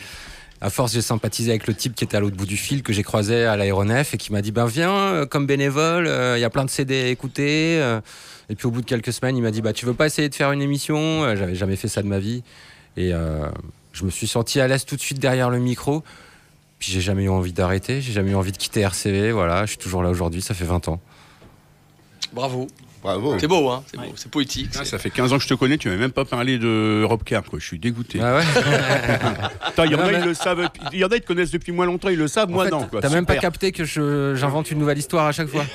[0.61, 2.91] À force, j'ai sympathisé avec le type qui était à l'autre bout du fil, que
[2.91, 6.41] j'ai croisé à l'aéronef et qui m'a dit Ben viens, euh, comme bénévole, euh, il
[6.41, 7.79] y a plein de CD à écouter.
[7.79, 8.01] euh.
[8.49, 10.27] Et puis au bout de quelques semaines, il m'a dit Bah tu veux pas essayer
[10.27, 11.35] de faire une émission?
[11.35, 12.43] J'avais jamais fait ça de ma vie.
[12.97, 13.11] Et
[13.93, 16.03] je me suis senti à l'aise tout de suite derrière le micro.
[16.79, 19.31] Puis j'ai jamais eu envie d'arrêter, j'ai jamais eu envie de quitter RCV.
[19.31, 20.99] Voilà, je suis toujours là aujourd'hui, ça fait 20 ans.
[22.33, 22.67] Bravo.
[23.01, 23.37] Bravo.
[23.39, 24.69] C'est beau, hein c'est beau, c'est poétique.
[24.75, 26.57] Ah, c'est- ça fait 15 ans que je te connais, tu m'as même pas parlé
[26.57, 27.59] de Rob Kerr, quoi.
[27.59, 28.19] Je suis dégoûté.
[28.21, 28.43] Ah ouais
[29.61, 30.67] Attends, il y en a, ils le savent.
[30.91, 32.71] Il y en a, ils te connaissent depuis moins longtemps, ils le savent, moi fait,
[32.71, 32.87] non.
[32.87, 33.01] quoi.
[33.01, 35.63] T'as même pas capté que je- j'invente une nouvelle histoire à chaque fois.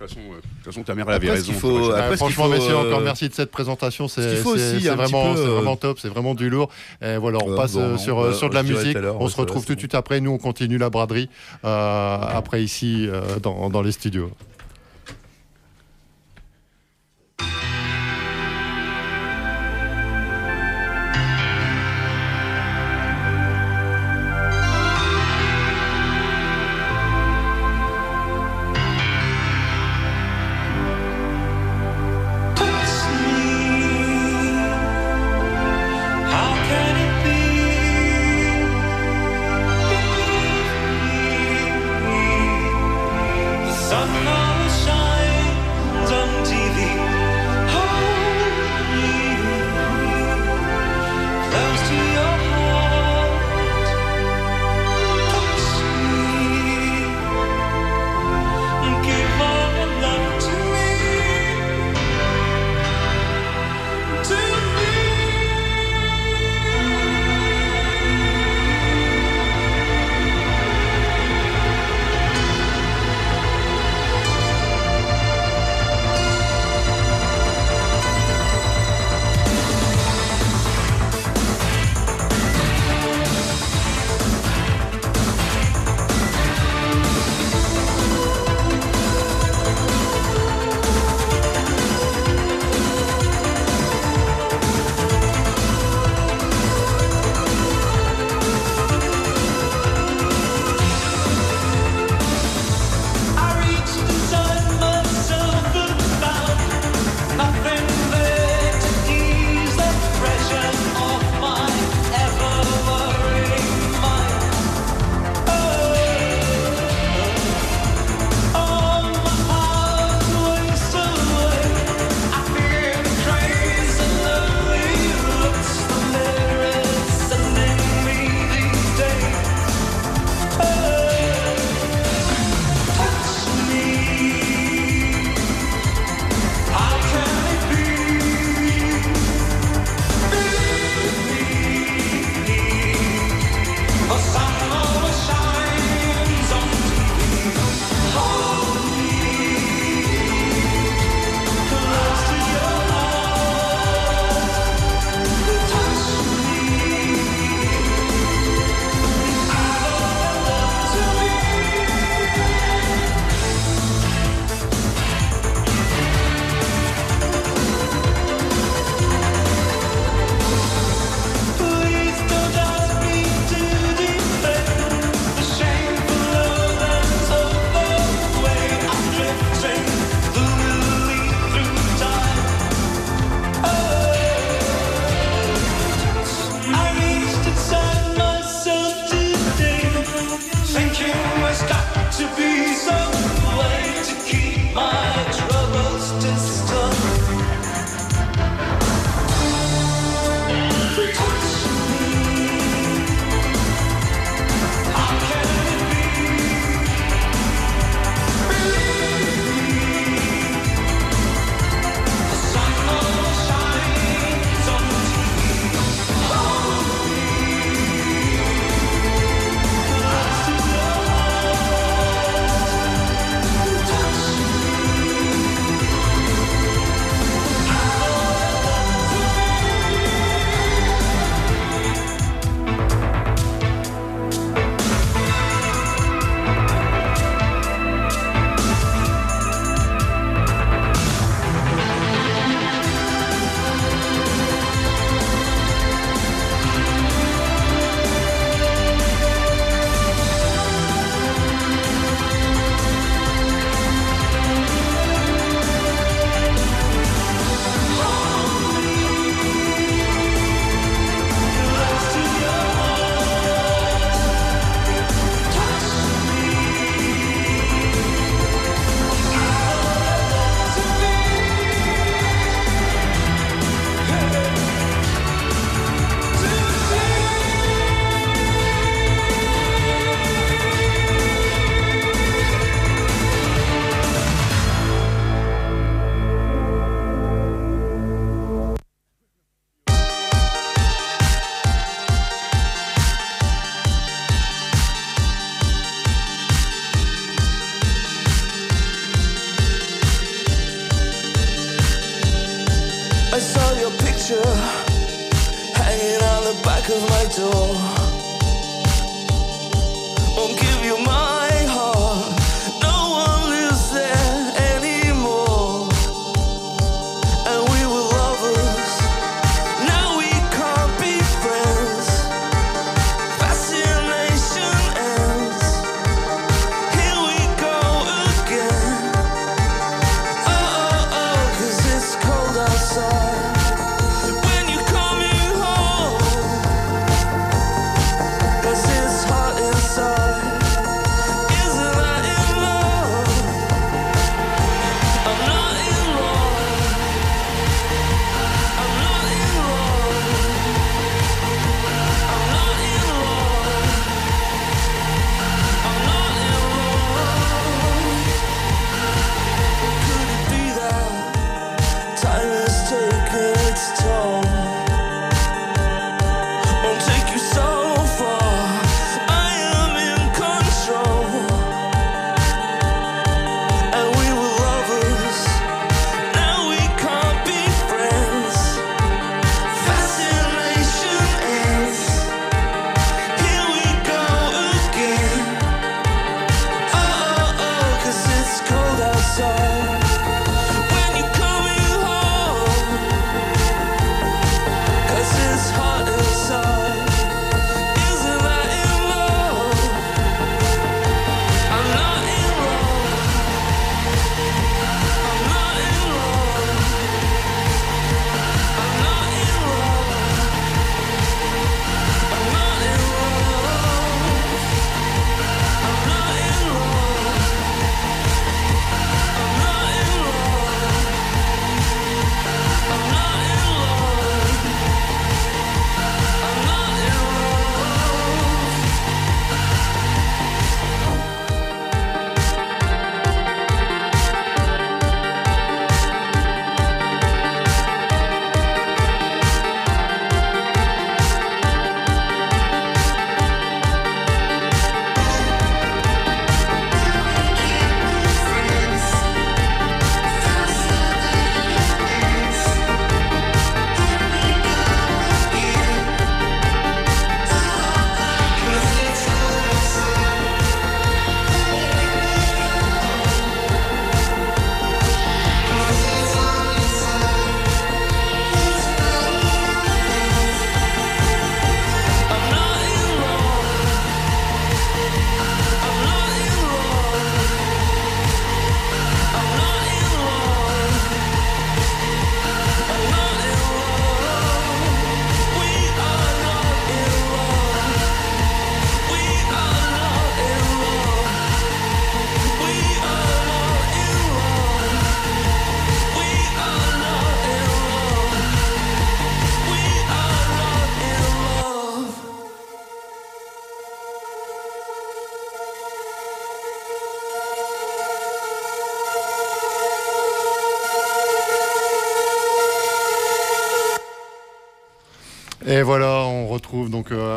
[0.00, 1.52] De toute façon, euh, de toute façon, ta mère elle avait Après, ce raison.
[1.52, 1.98] qu'il faut- quoi.
[1.98, 4.08] après, ce franchement, faut, messieurs, euh, encore merci de cette présentation.
[4.08, 6.48] ce C'est faut c'est- aussi, c'est vraiment, peu, c'est euh, vraiment top, c'est vraiment du
[6.48, 6.70] lourd.
[7.02, 8.96] Et voilà, on passe bon, euh, sur, bah, euh, sur de la musique.
[9.18, 10.22] On se retrouve tout de suite après.
[10.22, 11.28] Nous, on continue la braderie
[11.66, 14.30] euh, après ici euh, dans, dans les studios.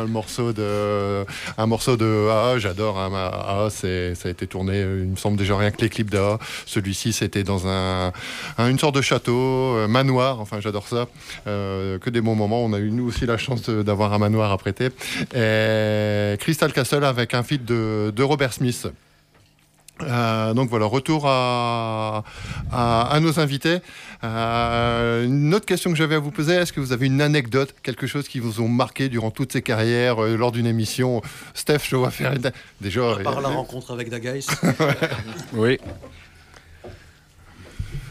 [0.06, 1.24] Morceau de,
[1.58, 2.58] un morceau de AA.
[2.58, 3.68] J'adore hein, AA.
[3.70, 6.38] C'est, ça a été tourné, il me semble déjà rien que les clips d'AA.
[6.66, 8.12] Celui-ci, c'était dans un,
[8.58, 9.32] un- une sorte de château,
[9.76, 10.40] euh, manoir.
[10.40, 11.06] Enfin, j'adore ça.
[11.46, 12.64] Euh, que des bons moments.
[12.64, 14.88] On a eu nous aussi la chance d'avoir un manoir à prêter.
[15.34, 18.86] Et Crystal Castle avec un feat de, de Robert Smith.
[20.02, 22.24] Euh, donc voilà, retour à,
[22.72, 23.78] à, à nos invités.
[24.24, 27.74] Euh, une autre question que j'avais à vous poser, est-ce que vous avez une anecdote,
[27.82, 31.22] quelque chose qui vous ont marqué durant toutes ces carrières, euh, lors d'une émission
[31.52, 32.50] Steph, je vois faire une...
[32.80, 33.16] déjà...
[33.22, 34.40] Par la euh, rencontre avec Dagais.
[35.52, 35.78] Oui.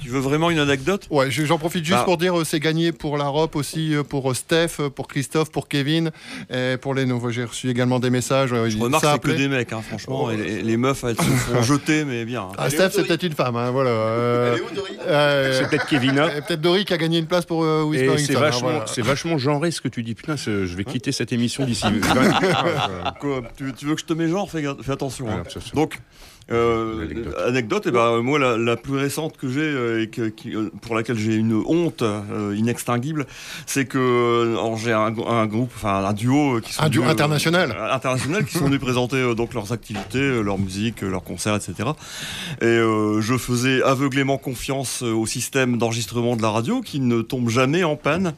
[0.03, 1.07] Tu veux vraiment une anecdote?
[1.09, 2.03] Ouais, je- j'en profite juste Bah.
[2.03, 5.49] pour dire euh, c'est gagné pour la ROP aussi, euh, pour euh, Steph, pour Christophe,
[5.51, 6.11] pour Kevin,
[6.53, 7.29] et pour les nouveaux.
[7.31, 8.49] J'ai reçu également des messages.
[8.49, 10.29] Je remarque c'est que des mecs, hein, franchement.
[10.29, 12.41] et les, les meufs, elles se font jeter, mais bien.
[12.43, 12.49] hein.
[12.57, 13.89] Ah, Steph, c'est peut-être une femme, hein, voilà.
[13.91, 14.57] euh,
[15.07, 16.25] euh, C'est peut-être Kevina.
[16.25, 18.69] euh, Peut-être Dory qui a gagné une place pour euh, Et Whispering c'est hein, vachement,
[18.71, 18.85] voilà.
[18.87, 20.15] c'est vachement genré ce que tu dis.
[20.15, 21.85] Putain, je vais quitter cette émission d'ici.
[23.19, 24.49] Quoi, tu, tu veux que je te mets genre?
[24.49, 25.27] Fais, attention.
[25.29, 25.43] hein.
[25.73, 25.99] Donc,
[26.51, 30.53] Euh, anecdote, et ben moi la, la plus récente que j'ai euh, et que, qui,
[30.55, 33.25] euh, pour laquelle j'ai une honte euh, inextinguible,
[33.65, 37.01] c'est que euh, j'ai un, un groupe, enfin un duo euh, qui sont Un duo
[37.03, 37.71] venus, euh, international.
[37.77, 41.23] euh, international qui sont venus présenter euh, donc leurs activités, euh, leur musique, euh, leurs
[41.23, 41.89] concerts, etc.
[42.61, 47.21] Et euh, je faisais aveuglément confiance euh, au système d'enregistrement de la radio qui ne
[47.21, 48.33] tombe jamais en panne.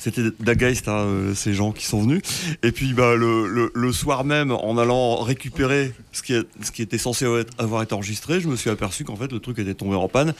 [0.00, 2.22] C'était Dageist, hein, euh, ces gens qui sont venus.
[2.62, 6.70] Et puis bah, le, le, le soir même, en allant récupérer ce qui, est, ce
[6.70, 9.58] qui était censé être- avoir été enregistré, je me suis aperçu qu'en fait le truc
[9.58, 10.34] était tombé en panne.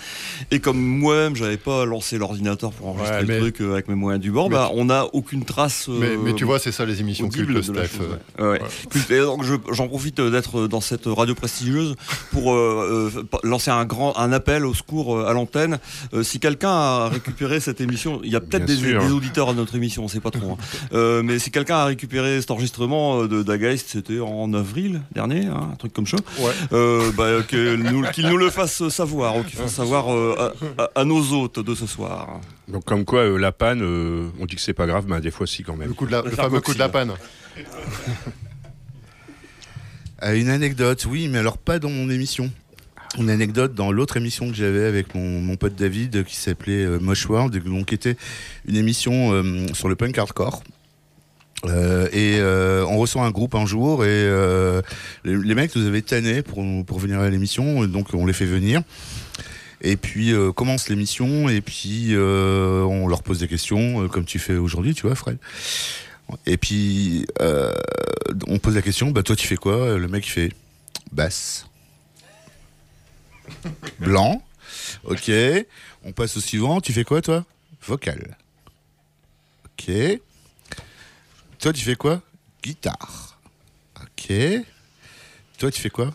[0.53, 3.89] Et comme moi-même, j'avais pas lancé l'ordinateur pour enregistrer Ouais, mais- le truc euh, avec
[3.89, 5.89] mes moyens du bord, bah, on n'a aucune trace.
[5.89, 7.89] Mais, euh, mais tu vois, c'est ça les émissions cultes, de Steph.
[7.99, 8.07] chose,
[8.39, 8.45] ouais.
[8.47, 8.61] Ouais.
[8.91, 9.11] Culte.
[9.11, 11.97] Et donc je- j'en profite euh, d'être dans cette radio prestigieuse
[12.31, 15.79] pour euh, euh, lancer un grand un appel au secours à l'antenne.
[16.23, 20.05] Si quelqu'un a récupéré cette émission, il y a peut-être des auditeurs à notre émission,
[20.05, 20.53] on sait pas trop.
[20.53, 20.57] hein.
[20.93, 25.47] Euh, mais si quelqu'un a récupéré cet enregistrement euh, de Dageist, c'était en avril dernier,
[25.47, 26.17] hein, un truc comme ça.
[26.39, 26.53] Ouais.
[26.73, 30.53] Euh, bah, nous- qu'il nous le fasse savoir, ou qu'il fasse savoir euh,
[30.95, 32.41] à, nos hôtes de ce soir.
[32.69, 35.31] Donc comme quoi euh, la panne, euh, on dit que c'est pas grave, mais des
[35.31, 35.89] fois si quand même.
[35.89, 37.13] Le, coup de la- le fameux coup de la panne.
[40.35, 42.51] Une anecdote, oui, mais alors pas dans mon émission.
[43.17, 46.99] Une anecdote dans l'autre émission que j'avais avec mon, mon pote David qui s'appelait euh,
[47.01, 48.17] Mosh World, donc qui était
[48.67, 50.63] une émission euh, sur le punk hardcore.
[51.65, 54.81] Euh, et euh, on reçoit un groupe un jour et euh,
[55.25, 58.83] les, mecs nous avaient tanné pour, pour venir à l'émission, donc on les fait venir.
[59.81, 64.39] Et puis euh, commence l'émission et puis euh, on leur pose des questions comme tu
[64.39, 65.39] fais aujourd'hui, tu vois, Fred.
[66.47, 67.27] Et puis
[68.47, 69.99] on pose la question, bah toi tu fais quoi?
[69.99, 70.53] Le mec il fait
[71.11, 71.67] basse,
[73.99, 74.43] blanc.
[75.05, 75.31] Ok.
[76.05, 76.81] On passe au suivant.
[76.81, 77.45] Tu fais quoi toi?
[77.87, 78.37] Vocal.
[79.65, 79.91] Ok.
[81.59, 82.23] Toi tu fais quoi?
[82.63, 83.39] Guitare.
[83.97, 84.33] Ok.
[85.59, 86.15] Toi tu fais quoi?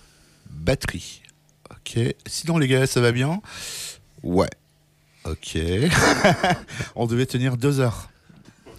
[0.50, 1.22] Batterie.
[1.72, 2.00] Ok.
[2.26, 3.42] Sinon les gars ça va bien?
[4.22, 4.50] Ouais.
[5.26, 5.58] Ok.
[6.96, 8.10] On devait tenir deux heures.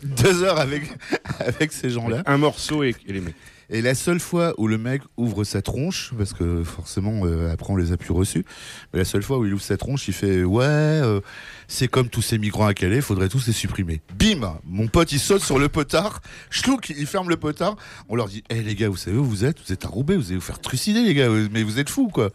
[0.03, 0.59] Deux heures
[1.39, 2.23] avec, ces gens-là.
[2.27, 3.35] Un morceau et, et les mecs.
[3.71, 7.73] Et la seule fois où le mec ouvre sa tronche, parce que forcément euh, après
[7.73, 8.45] on les a plus reçus,
[8.93, 11.21] mais la seule fois où il ouvre sa tronche, il fait ouais, euh,
[11.69, 14.01] c'est comme tous ces migrants à Calais, faudrait tous les supprimer.
[14.19, 17.77] Bim, mon pote il saute sur le potard, chlouk, il ferme le potard.
[18.09, 19.59] On leur dit, hé les gars, vous savez où vous êtes?
[19.67, 22.31] Vous êtes à vous allez vous faire trucider les gars, mais vous êtes fous quoi.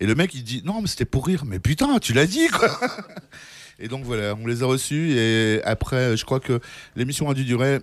[0.00, 2.48] Et le mec il dit, non mais c'était pour rire, mais putain, tu l'as dit
[2.48, 2.68] quoi.
[3.78, 6.60] Et donc voilà, on les a reçus et après, je crois que
[6.94, 7.80] l'émission a dû durer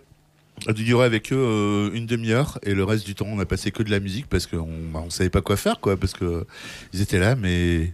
[0.67, 3.45] a dû durer avec eux euh, une demi-heure et le reste du temps on a
[3.45, 6.13] passé que de la musique parce qu'on bah, on savait pas quoi faire quoi parce
[6.13, 6.45] que
[6.93, 7.91] ils étaient là mais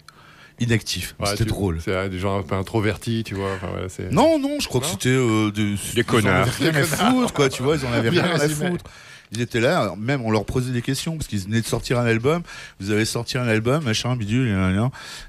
[0.60, 3.56] inactifs Ouais, c'était drôle C'est euh, des gens un peu introvertis, tu vois.
[3.56, 6.48] enfin, non non je crois que c'était euh, des, Des connards.
[6.48, 8.84] rien à foutre quoi tu vois ils en avaient rien à foutre
[9.32, 12.00] ils étaient là, alors même on leur posait des questions parce qu'ils venaient de sortir
[12.00, 12.44] un album.
[12.80, 14.48] Vous avez sorti un album, machin, bidule,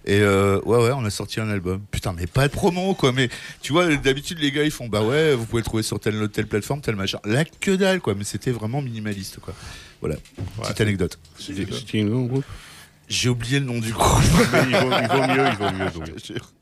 [0.04, 1.80] et euh, ouais ouais, on a sorti un album.
[1.90, 3.12] Putain, mais pas de promo quoi.
[3.12, 3.28] Mais
[3.62, 6.28] tu vois, d'habitude les gars ils font bah ouais, vous pouvez le trouver sur telle
[6.28, 7.18] telle plateforme, tel machin.
[7.24, 8.14] La que dalle quoi.
[8.14, 9.54] Mais c'était vraiment minimaliste quoi.
[10.00, 10.16] Voilà,
[10.62, 11.18] petite anecdote.
[11.38, 12.44] C'était c'était un groupe.
[13.08, 14.22] J'ai oublié le nom du groupe.
[14.52, 16.40] Mais il, vaut, il vaut mieux, il vaut mieux.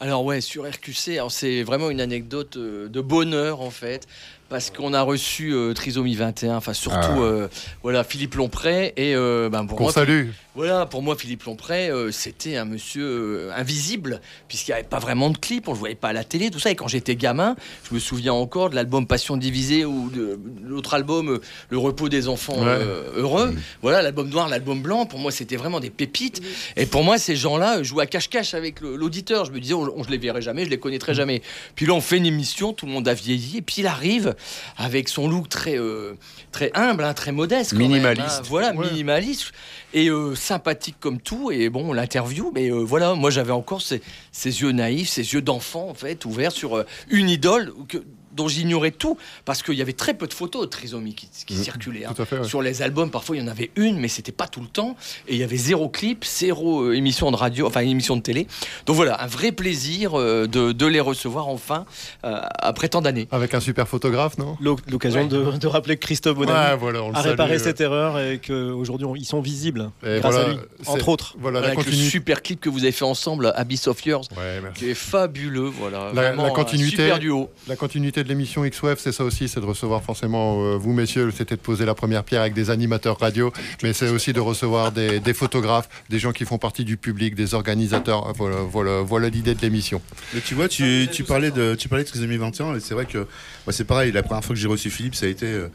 [0.00, 4.06] Alors ouais, sur RQC, alors c'est vraiment une anecdote euh, de bonheur en fait,
[4.48, 7.18] parce qu'on a reçu euh, Trisomie 21, enfin surtout Ah.
[7.18, 7.48] euh,
[7.82, 10.28] voilà Philippe Lompré et euh, ben, pour Qu'on moi, salue.
[10.56, 15.00] Voilà, pour moi, Philippe Lompré, euh, c'était un monsieur euh, invisible, puisqu'il n'y avait pas
[15.00, 16.70] vraiment de clip, on ne le voyait pas à la télé, tout ça.
[16.70, 17.56] Et quand j'étais gamin,
[17.88, 21.40] je me souviens encore de l'album Passion divisée ou de l'autre album, euh,
[21.70, 22.68] Le repos des enfants Ouais.
[22.68, 23.52] euh, heureux.
[23.82, 26.40] Voilà, l'album noir, l'album blanc, pour moi, c'était vraiment des pépites.
[26.76, 29.46] Et pour moi, ces gens-là jouaient à cache-cache avec le- l'auditeur.
[29.46, 31.42] Je me disais, on, on- je les verrai jamais, je les connaîtrai jamais.
[31.74, 34.33] Puis là, on fait une émission, tout le monde a vieilli, et puis il arrive
[34.76, 36.14] avec son look très, euh,
[36.52, 37.72] très humble, hein, très modeste.
[37.72, 38.40] quand même, Minimaliste.
[38.40, 38.42] hein.
[38.46, 38.88] voilà, Ouais.
[38.90, 39.52] minimaliste
[39.92, 41.50] et euh, sympathique comme tout.
[41.50, 45.34] Et bon, on l'interview, mais euh, voilà, moi j'avais encore ces, ces yeux naïfs, ces
[45.34, 48.02] yeux d'enfant en fait, ouverts sur euh, une idole que-
[48.34, 51.56] dont j'ignorais tout, parce qu'il y avait très peu de photos de trisomie qui, qui
[51.56, 52.04] circulaient.
[52.04, 52.12] hein.
[52.14, 52.38] Fait.
[52.38, 52.44] ouais.
[52.44, 54.96] Sur les albums, parfois il y en avait une, mais c'était pas tout le temps.
[55.28, 58.22] Et il y avait zéro clip, zéro euh, émission de radio, enfin une émission de
[58.22, 58.46] télé.
[58.86, 61.84] Donc voilà, un vrai plaisir euh, de, de les recevoir enfin
[62.24, 63.28] euh, après tant d'années.
[63.30, 64.56] Avec un super photographe, non?
[64.60, 68.40] L'oc- L'occasion de, de rappeler que Christophe Bonamy Ouais, voilà, a réparé cette erreur et
[68.44, 71.34] qu'aujourd'hui ils sont visibles Et grâce voilà, à lui, entre autres.
[71.38, 74.60] Voilà, la Avec le super clip que vous avez fait ensemble, Abyss of Yours, Ouais,
[74.62, 74.84] merci.
[74.84, 75.68] qui est fabuleux.
[75.68, 77.50] Voilà, La- Vraiment la un continuité- super duo.
[77.68, 81.30] La continuité de l'émission X-Web, c'est ça aussi, c'est de recevoir forcément, euh, vous messieurs,
[81.36, 83.52] c'était de poser la première pierre avec des animateurs radio,
[83.82, 87.34] mais c'est aussi de recevoir des, des photographes, des gens qui font partie du public,
[87.34, 88.32] des organisateurs.
[88.34, 90.00] Voilà, voilà, voilà l'idée de l'émission.
[90.32, 93.06] Mais tu vois, tu, tu parlais de tu parlais de Trisomie 21 et c'est vrai
[93.06, 93.26] que
[93.70, 94.10] c'est pareil.
[94.12, 95.68] La première fois que j'ai reçu Philippe, ça a été euh,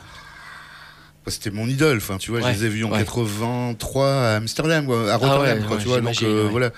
[1.28, 3.00] C'était mon idole, enfin tu vois, Ouais, je les ai vus en ouais.
[3.00, 6.02] 83 à Amsterdam, quoi, à Rotterdam, ouais, quoi, ouais, tu vois.
[6.02, 6.50] Donc euh, ouais.
[6.50, 6.72] voilà.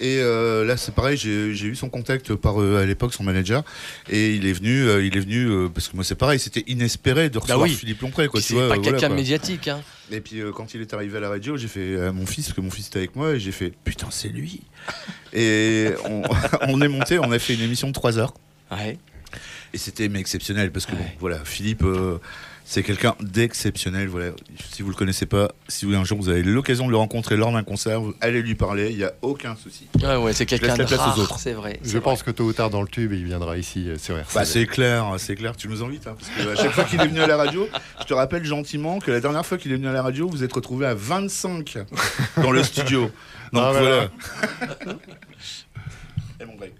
[0.00, 3.62] Et euh, là, c'est pareil, j'ai eu son contact par euh, à l'époque son manager,
[4.08, 7.30] et il est venu, euh, il est venu parce que moi c'est pareil, c'était inespéré
[7.30, 7.74] de recevoir oui.
[7.74, 8.40] Philippe Lompré, quoi.
[8.40, 9.68] C'est pas voilà, quelqu'un de médiatique.
[9.68, 9.82] Hein.
[10.10, 12.56] Et puis quand il est arrivé à la radio, j'ai fait à mon fils, parce
[12.56, 14.62] que mon fils était avec moi, et j'ai fait putain c'est lui.
[15.32, 16.22] et on,
[16.68, 18.34] on est monté, on a fait une émission de 3 heures.
[18.72, 18.98] Ouais.
[19.72, 21.84] Et c'était mais exceptionnel parce que bon, voilà, Philippe,
[22.66, 24.08] c'est quelqu'un d'exceptionnel.
[24.08, 24.30] Voilà,
[24.72, 27.36] si vous le connaissez pas, si vous un jour vous avez l'occasion de le rencontrer
[27.36, 29.86] lors d'un concert, vous allez lui parler, il y a aucun souci.
[30.02, 31.38] Ouais, ouais, c'est quelqu'un la de place aux rare, autres.
[31.38, 31.78] c'est vrai.
[31.84, 34.34] Je pense que tôt ou tard dans le tube, il viendra ici euh, sur RCV.
[34.34, 35.54] Bah, c'est clair, c'est clair.
[35.56, 37.68] Tu nous invites, hein, parce que à chaque fois qu'il est venu à la radio,
[38.00, 40.42] je te rappelle gentiment que la dernière fois qu'il est venu à la radio, vous
[40.42, 41.78] êtes retrouvé à 25
[42.38, 43.10] dans le studio.
[43.52, 44.08] Donc Ah, voilà.
[44.80, 44.98] voilà.
[46.40, 46.72] Et mon Greg.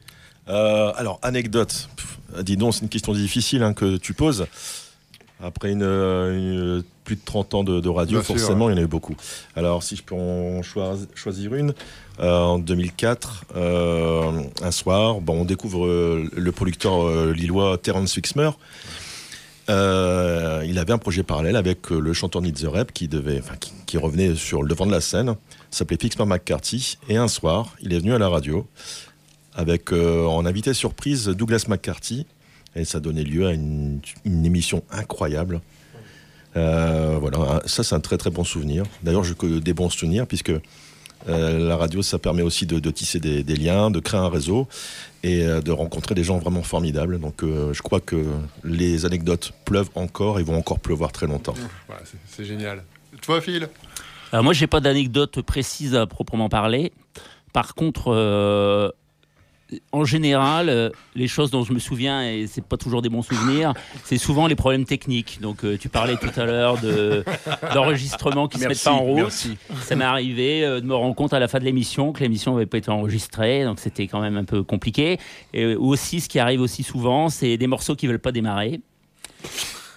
[0.48, 1.88] Euh, alors, anecdote.
[1.96, 4.46] Pff, dis donc, c'est une question difficile hein, que tu poses.
[5.44, 8.72] Après une, euh, une- plus de 30 ans de, de radio, Bien sûr, forcément, il
[8.72, 9.14] y en a eu beaucoup.
[9.54, 11.74] Alors, si je peux en choisi- choisir une,
[12.20, 18.16] euh, en 2004, euh, un soir, bon, on découvre euh, le producteur euh, lillois Terence
[18.16, 18.50] Wixmer.
[19.70, 23.38] Euh, il avait un projet parallèle avec euh, le chanteur Need the Rap qui, devait,
[23.38, 25.34] enfin, qui, qui revenait sur le devant de la scène,
[25.70, 26.98] s'appelait Fixman McCarthy.
[27.08, 28.66] Et un soir, il est venu à la radio
[29.54, 32.26] avec euh, en invité surprise Douglas McCarthy.
[32.76, 35.60] Et ça donnait lieu à une, une émission incroyable.
[36.56, 38.84] Euh, voilà, ça c'est un très très bon souvenir.
[39.02, 40.52] D'ailleurs, j'ai que des bons souvenirs puisque
[41.28, 44.28] euh, la radio, ça permet aussi de, de tisser des, des liens, de créer un
[44.28, 44.68] réseau
[45.22, 47.18] et euh, de rencontrer des gens vraiment formidables.
[47.18, 48.24] Donc, euh, je crois que
[48.62, 51.54] les anecdotes pleuvent encore et vont encore pleuvoir très longtemps.
[51.88, 51.96] Ouais,
[52.26, 52.84] c'est- génial.
[53.22, 53.68] Toi, Phil?
[54.32, 56.92] Alors moi, j'ai pas d'anecdote précise à proprement parler.
[57.52, 58.90] Par contre, euh,
[59.92, 63.22] en général, euh, les choses dont je me souviens, et c'est pas toujours des bons
[63.22, 63.72] souvenirs,
[64.04, 65.38] c'est souvent les problèmes techniques.
[65.40, 67.24] Donc, euh, tu parlais tout à l'heure de-
[67.74, 69.16] d'enregistrements qui Merci, se mettent pas en route.
[69.16, 69.56] merci.
[69.82, 72.54] Ça m'est arrivé euh, de me rendre compte à la fin de l'émission que l'émission
[72.54, 75.18] n'avait pas été enregistrée, donc c'était quand même un peu compliqué.
[75.52, 78.80] Et aussi, ce qui arrive aussi souvent, c'est des morceaux qui veulent pas démarrer.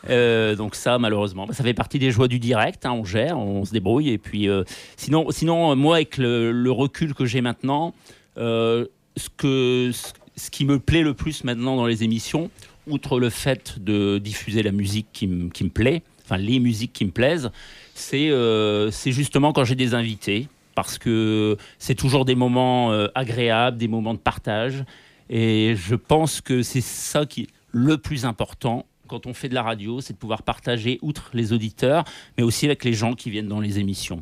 [0.09, 2.85] Euh, donc ça, malheureusement, ça fait partie des joies du direct.
[2.85, 4.09] hein, on gère, on se débrouille.
[4.09, 4.63] Et puis, euh,
[4.95, 7.93] sinon, sinon, moi, avec le, le recul que j'ai maintenant,
[8.37, 8.85] euh,
[9.17, 9.91] ce que
[10.35, 12.49] ce, qui me plaît le plus maintenant dans les émissions,
[12.87, 17.05] outre le fait de diffuser la musique qui, me- qui plaît, enfin les musiques qui
[17.05, 17.51] me plaisent,
[17.93, 23.77] c'est euh, justement quand j'ai des invités, parce que c'est toujours des moments euh, agréables,
[23.77, 24.85] des moments de partage.
[25.29, 29.55] Et je pense que c'est ça qui est le plus important quand on fait de
[29.55, 32.03] la radio, c'est de pouvoir partager, outre les auditeurs,
[32.37, 34.21] mais aussi avec les gens qui viennent dans les émissions.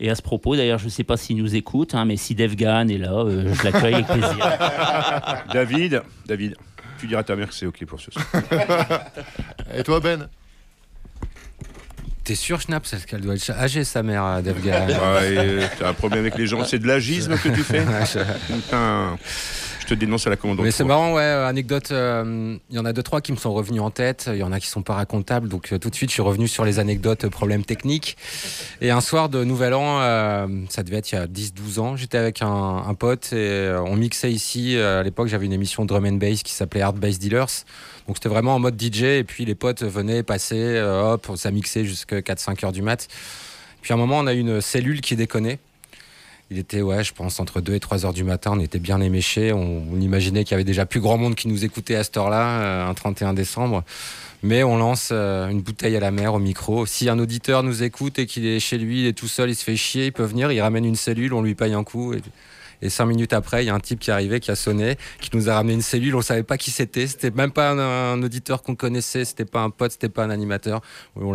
[0.00, 2.34] Et à ce propos, d'ailleurs, je ne sais pas s'il nous écoute, hein, mais si
[2.34, 4.58] Dave Gahan est là, euh, je l'accueille avec plaisir.
[5.52, 6.56] David, David,
[6.98, 8.26] tu diras à ta mère que c'est OK pour ce soir.
[9.76, 10.28] Et toi, Ben?
[12.24, 14.86] T'es sûr, Schnapp, c'est qu'elle doit être âgée, sa mère, euh, Dave Gahan.
[14.86, 17.84] Ouais, T'as un problème avec les gens, c'est de l'agisme que tu fais
[18.46, 19.18] Putain,
[19.82, 20.60] je te dénonce à la commande.
[20.62, 23.36] Mais c'est marrant, ouais, euh, anecdote, euh, il y en a deux, trois qui me
[23.36, 25.90] sont revenus en tête, il y en a qui sont pas racontables, donc euh, tout
[25.90, 28.16] de suite je suis revenu sur les anecdotes, problèmes techniques.
[28.80, 29.98] Et un soir de Nouvel An,
[30.68, 34.30] ça devait être il y a 10-12 ans, j'étais avec un, pote et on mixait
[34.30, 37.64] ici, à l'époque j'avais une émission drum and bass qui s'appelait Hard Bass Dealers,
[38.06, 41.84] donc c'était vraiment en mode DJ et puis les potes venaient passer, hop, ça mixait
[41.84, 43.08] jusqu'à 4-5 heures du mat.
[43.80, 45.58] Puis à un moment on a une cellule qui déconnait.
[46.52, 48.50] Il était, ouais, je pense, entre 2 et 3 heures du matin.
[48.54, 49.54] On était bien éméchés.
[49.54, 52.60] On, imaginait qu'il y avait déjà plus grand monde qui nous écoutait à cette heure-là,
[52.60, 53.84] euh, un 31 décembre.
[54.42, 56.84] Mais on lance euh, une bouteille à la mer au micro.
[56.84, 59.54] Si un auditeur nous écoute et qu'il est chez lui, il est tout seul, il
[59.54, 62.14] se fait chier, il peut venir, il ramène une cellule, on lui paye un coup.
[62.82, 64.96] Et cinq minutes après, il y a un type qui est arrivé, qui a sonné,
[65.20, 66.14] qui nous a ramené une cellule.
[66.16, 67.06] On savait pas qui c'était.
[67.06, 69.24] C'était même pas un, un auditeur qu'on connaissait.
[69.24, 69.92] C'était pas un pote.
[69.92, 70.80] C'était pas un animateur.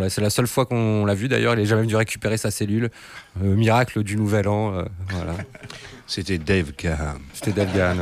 [0.08, 1.28] C'est la seule fois qu'on l'a vu.
[1.28, 2.90] D'ailleurs, il est jamais venu récupérer sa cellule.
[3.42, 4.74] Euh, miracle du Nouvel An.
[4.74, 5.34] euh, voilà.
[6.06, 7.16] C'était Dave Gahan.
[7.32, 7.96] C'était Dave Gahan.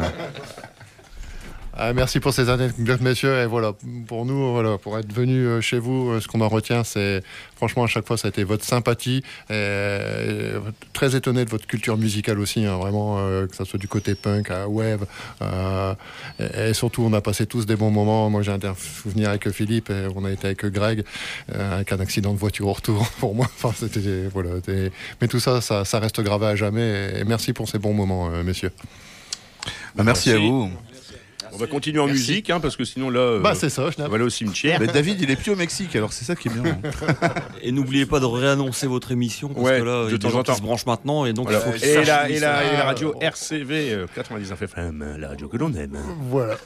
[1.78, 3.38] Ah, merci pour ces anecdotes, messieurs.
[3.42, 3.74] Et voilà,
[4.06, 7.22] pour nous, voilà, pour être venus euh, chez vous, euh, ce qu'on en retient, c'est
[7.54, 9.22] franchement à chaque fois, ça a été votre sympathie.
[9.50, 10.52] Et, et
[10.94, 14.14] très étonné de votre culture musicale aussi, hein, vraiment, euh, que ça soit du côté
[14.14, 15.02] punk à web.
[15.42, 15.94] euh,
[16.40, 18.30] et, et surtout, on a passé tous des bons moments.
[18.30, 21.04] Moi, j'ai un souvenir avec Philippe, et on a été avec Greg,
[21.54, 23.48] euh, avec un accident de voiture au retour pour moi.
[23.62, 24.50] Enfin, c'était voilà.
[25.20, 27.18] Mais tout ça, ça, ça reste gravé à jamais.
[27.20, 28.72] Et merci pour ces bons moments, euh, messieurs.
[29.94, 30.70] Bah, merci, à vous.
[31.56, 32.20] On va continuer en Merci.
[32.30, 34.28] musique, hein, parce que sinon là, euh, Bah, c'est ça, je on va aller au
[34.30, 34.78] cimetière.
[34.80, 36.78] Mais David, il est plus au Mexique, alors c'est ça qui est bien.
[37.62, 40.18] Et n'oubliez pas de réannoncer votre émission parce Ouais, que là, de il y a
[40.18, 40.52] temps des gens en temps.
[40.52, 41.64] qui se branchent maintenant et donc Voilà.
[41.74, 45.48] il faut et, la, et, la, et la radio RCV euh, 99 FM, la radio
[45.48, 45.96] que l'on aime.
[46.30, 46.56] Voilà.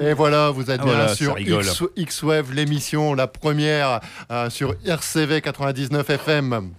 [0.00, 1.08] Et voilà, vous êtes Ah bien voilà,
[1.62, 6.70] sur X-Wave, l'émission, la première euh, sur RCV 99 FM.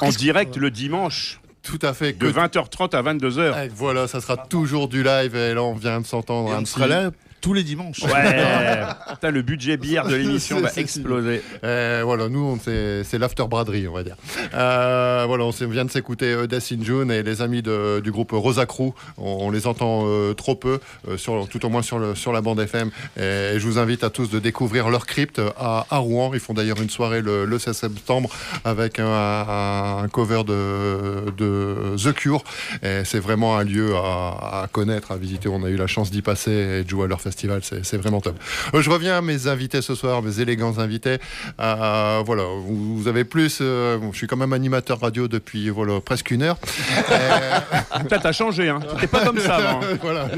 [0.00, 1.40] En direct le dimanche.
[1.62, 2.12] Tout à fait.
[2.12, 3.64] De 20h30 à 22h.
[3.64, 5.34] Et voilà, ça sera toujours du live.
[5.34, 6.52] Et là, on vient de s'entendre.
[6.52, 7.10] Un on petit- sera là
[7.46, 8.02] tous les dimanches.
[8.02, 8.10] Ouais.
[9.10, 11.42] Putain, le budget bière de l'émission va exploser.
[11.62, 14.16] Euh, voilà, nous, on- c'est c'est l'after braderie, on va dire.
[14.52, 18.10] Euh, voilà, on vient de s'écouter euh, Death in June et les amis de- du
[18.10, 18.90] groupe Rosa Crew.
[19.16, 22.32] On, on les entend euh, trop peu, euh, sur, tout au moins sur, le, sur
[22.32, 22.90] la bande FM.
[23.16, 26.32] Et, je vous invite à tous de découvrir leur crypte à, à Rouen.
[26.34, 28.28] Ils font d'ailleurs une soirée le, le 16 septembre
[28.64, 32.42] avec un, un- un cover de, de The Cure.
[32.82, 35.48] Et c'est vraiment un lieu à, à connaître, à visiter.
[35.48, 37.35] On a eu la chance d'y passer et de jouer à leur festival.
[37.62, 38.36] C'est c'est vraiment top.
[38.74, 41.18] Euh, je reviens à mes invités ce soir, mes élégants invités.
[41.60, 43.58] Euh, voilà, vous, vous avez plus.
[43.60, 46.56] euh, bon, je suis quand même animateur radio depuis voilà, presque une heure.
[48.00, 48.80] Putain, t'as changé, hein.
[48.94, 49.80] T'étais pas comme ça avant.
[50.02, 50.28] voilà.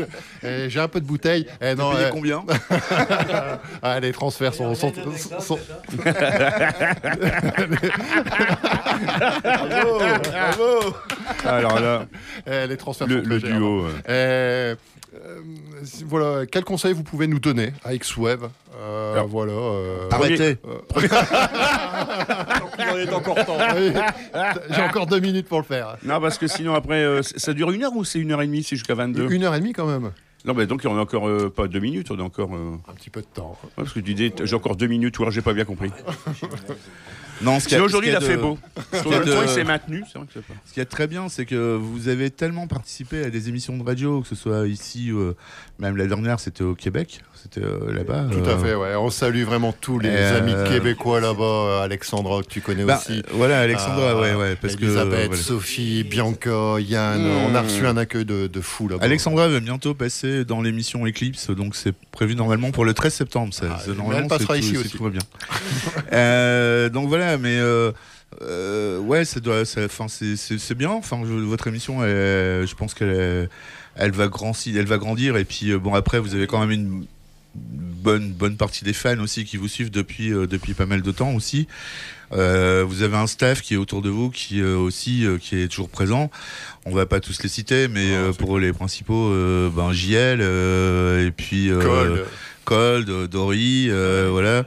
[0.42, 1.46] Et J'ai un peu de bouteille.
[1.60, 2.44] Et non, payé euh, combien
[3.82, 4.74] ah, Les transferts sont.
[4.74, 4.92] sont-
[5.40, 5.58] sont-
[9.42, 10.94] Bravo, bravo.
[11.44, 12.06] Alors là,
[12.46, 13.86] Eh, les transferts le, sont le duo.
[14.08, 14.74] euh.
[15.24, 15.40] Euh,
[16.06, 18.40] voilà, quel conseil vous pouvez nous donner à X-Web?
[18.80, 19.52] Euh, Voilà.
[19.52, 20.58] euh, Arrêtez.
[22.78, 23.56] Il en est encore temps.
[23.76, 23.92] oui,
[24.70, 25.96] J'ai encore deux minutes pour le faire.
[26.04, 28.46] Non, parce que sinon, après, euh, ça dure une heure ou c'est une heure et
[28.46, 30.10] demie C'est jusqu'à 22 Une heure et demie quand même.
[30.44, 32.54] Non, mais donc, on a encore euh, pas deux minutes, on a encore.
[32.54, 33.58] euh, Un petit peu de temps.
[33.64, 35.90] ouais, parce que tu dis, j'ai encore deux minutes, ou alors j'ai pas bien compris.
[37.42, 38.58] Non, ce qu'il y a- Sinon, aujourd'hui, il a fait beau.
[38.92, 40.02] Sur le temps, il s'est maintenu.
[40.12, 40.54] C'est vrai que pas.
[40.66, 43.82] Ce qui est très bien, c'est que vous avez tellement participé à des émissions de
[43.84, 45.34] radio, que ce soit ici, euh,
[45.78, 47.20] même la dernière, c'était au Québec,
[47.54, 48.26] c'était euh, là-bas.
[48.30, 48.94] Tout euh, à fait, ouais.
[48.96, 51.42] On salue vraiment tous les Euh, amis québécois là-bas.
[51.44, 53.18] euh, Alexandra, que tu connais bah, aussi.
[53.20, 55.42] euh, voilà, Alexandra, Euh, ouais, ouais, parce que, Elisabeth, voilà.
[55.42, 57.22] Sophie, Bianca, Yann.
[57.22, 57.30] Mmh.
[57.50, 59.04] On a reçu un accueil de, de fou là-bas.
[59.04, 63.54] Alexandra va bientôt passer dans l'émission Eclipse, donc c'est prévu normalement pour le 13 septembre.
[63.54, 64.96] Ça, Ah, normalement, elle passera ici aussi.
[64.96, 65.22] tout va bien.
[66.12, 67.92] Euh, donc voilà, mais euh,
[68.42, 70.90] euh, ouais, ça doit, ça- enfin, c'est- c'est c'est bien.
[70.90, 73.48] Enfin, je- votre émission, elle- je pense qu'elle, est-
[73.96, 75.36] elle va grandir, elle va grandir.
[75.36, 77.04] Et puis euh, bon, après, vous avez quand même une
[77.58, 81.10] bonne bonne partie des fans aussi qui vous suivent depuis euh, depuis pas mal de
[81.10, 81.66] temps aussi.
[82.32, 85.68] Euh, vous avez un staff qui est autour de vous, qui euh, aussi qui est
[85.68, 86.30] toujours présent.
[86.84, 89.30] On va pas tous les citer, mais pour les principaux,
[89.70, 92.24] ben JL et puis Cold.
[92.64, 93.90] Cold, Dory,
[94.30, 94.64] voilà.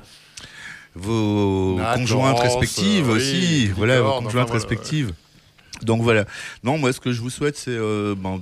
[0.94, 5.14] Vos Nat, conjointes respectives oui, aussi, voilà, vos enfin, conjointes voilà, respectives.
[5.84, 6.26] Donc voilà.
[6.64, 8.40] Non, moi, ce que je vous souhaite, c'est euh, ben,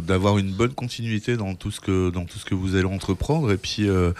[0.00, 3.50] d'avoir une bonne continuité dans tout ce que dans tout ce que vous allez entreprendre,
[3.52, 4.12] et puis euh,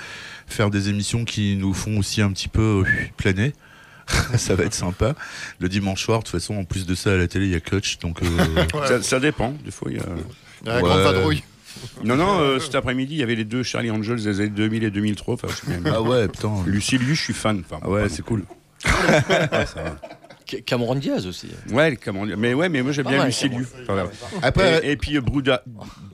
[0.47, 3.53] faire des émissions qui nous font aussi un petit peu euh, planer.
[4.37, 5.15] ça va être sympa.
[5.61, 7.55] Le dimanche soir, de toute façon, en plus de ça, à la télé, il y
[7.55, 8.23] a Coach, donc.
[8.23, 8.27] euh,
[8.75, 8.87] Ouais.
[8.89, 9.55] Ça, ça dépend.
[9.65, 10.07] Des fois, il y a.
[10.63, 11.43] Il y a la grande vadrouille.
[12.05, 14.85] Non, non, euh, cet après-midi, il y avait les deux Charlie Angels des années 2000
[14.85, 15.35] et 2003.
[15.35, 16.53] Enfin, je sais même- ah ouais, putain.
[16.67, 17.63] Lucilius, je suis fan.
[17.65, 18.45] Enfin, Ah ouais, c'est cool.
[18.85, 19.97] Ouais, ça va.
[20.53, 21.49] Ca- Cameron Diaz aussi.
[21.71, 21.97] Ouais.
[22.37, 23.69] Mais ouais, mais moi j'aime bien mal, Lucilius.
[23.83, 24.11] Enfin, voilà.
[24.43, 25.63] Après, et, et puis euh, Bruda-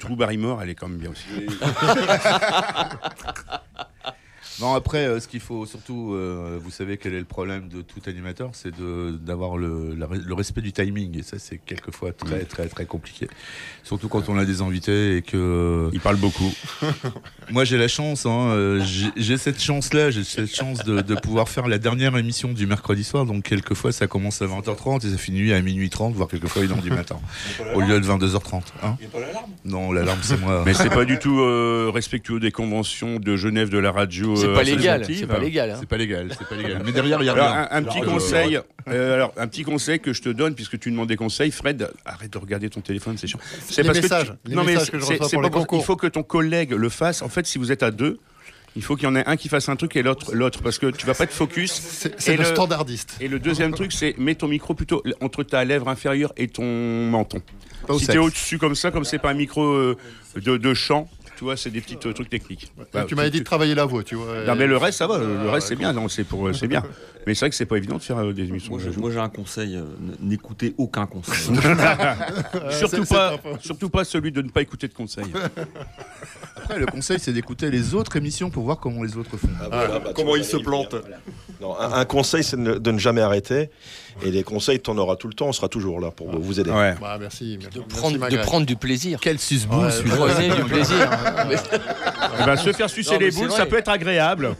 [0.00, 1.24] Drew Barrymore, elle est quand même bien aussi.
[4.60, 7.80] Non, après, euh, ce qu'il faut surtout, euh, vous savez quel est le problème de
[7.82, 11.16] tout animateur, c'est de- d'avoir le, la- le respect du timing.
[11.18, 13.28] Et ça, c'est quelquefois très, très, très compliqué.
[13.84, 15.88] Surtout quand on a des invités et que.
[15.92, 16.52] Il parle beaucoup.
[17.50, 18.84] Moi, j'ai la chance, hein, euh,
[19.16, 23.04] j'ai- cette chance-là, j'ai cette chance de, de pouvoir faire la dernière émission du mercredi
[23.04, 23.24] soir.
[23.26, 26.82] Donc, quelquefois, ça commence à 20h30 et ça finit à minuit 30, voire quelquefois 1h
[26.82, 27.18] du matin.
[27.74, 28.62] Au lieu de 22h30.
[28.82, 28.96] Hein
[29.64, 30.62] non, l'alarme, c'est moi.
[30.66, 34.34] Mais c'est pas du tout euh, respectueux des conventions de Genève de la radio.
[34.48, 35.06] C'est pas légal.
[35.06, 35.70] C'est pas légal.
[35.70, 35.76] hein.
[35.80, 36.82] C'est pas légal, c'est pas légal.
[36.84, 37.68] Mais derrière, il y a Alors, rien.
[37.70, 40.90] un, un petit conseil, euh, alors un petit conseil que je te donne puisque tu
[40.90, 43.40] demandes des conseils, Fred, arrête de regarder ton téléphone, c'est chiant.
[43.68, 44.92] C'est parce messages, que tu- les non mais c'est-
[45.72, 47.22] il faut que ton collègue le fasse.
[47.22, 48.18] En fait, si vous êtes à deux,
[48.76, 50.78] il faut qu'il y en ait un qui fasse un truc et l'autre l'autre parce
[50.78, 51.72] que tu vas pas être focus.
[51.72, 53.16] C'est le le- standardiste.
[53.20, 56.64] Et le deuxième truc, c'est mets ton micro plutôt entre ta lèvre inférieure et ton
[57.10, 57.40] menton.
[57.86, 59.96] Pas si t'es au-dessus comme ça, comme c'est pas un micro euh,
[60.36, 61.08] de, de chant,
[61.38, 62.72] tu vois, c'est des petits euh, trucs techniques.
[62.92, 64.44] Bah, tu m'avais dit de travailler la voix, tu vois.
[64.44, 66.82] Non mais le reste ça va, le reste c'est bien, non c'est pour c'est bien.
[67.26, 68.70] Mais c'est vrai que c'est pas évident de faire euh, des émissions.
[68.70, 69.00] Moi, j'ai- radio.
[69.02, 69.82] moi, j'ai un conseil, euh,
[70.20, 71.56] n'écoutez aucun conseil.
[72.70, 73.56] surtout c'est- pas, c'est pas faux.
[73.60, 75.26] surtout pas celui de ne pas écouter de conseils.
[76.56, 79.48] Après, le conseil, c'est d'écouter les autres émissions pour voir comment les autres font.
[79.60, 81.18] Ah, voilà, bah, Comment vois, il se y plante venir.
[81.60, 83.68] Non, un, un conseil, c'est de, ne- de ne jamais arrêter.
[84.24, 85.46] Et les conseils, t'en auras tout le temps.
[85.48, 86.70] On sera toujours là pour vous aider.
[86.70, 86.94] Ouais.
[87.00, 87.58] Bah, merci.
[87.60, 88.40] merci, Prendre- de Magret.
[88.42, 89.18] prendre du plaisir.
[89.22, 89.92] Quel susboule Ouais.
[90.16, 91.10] Prenez du plaisir.
[92.44, 94.56] Ben, se faire sucer Non, les boules, ça peut être agréable.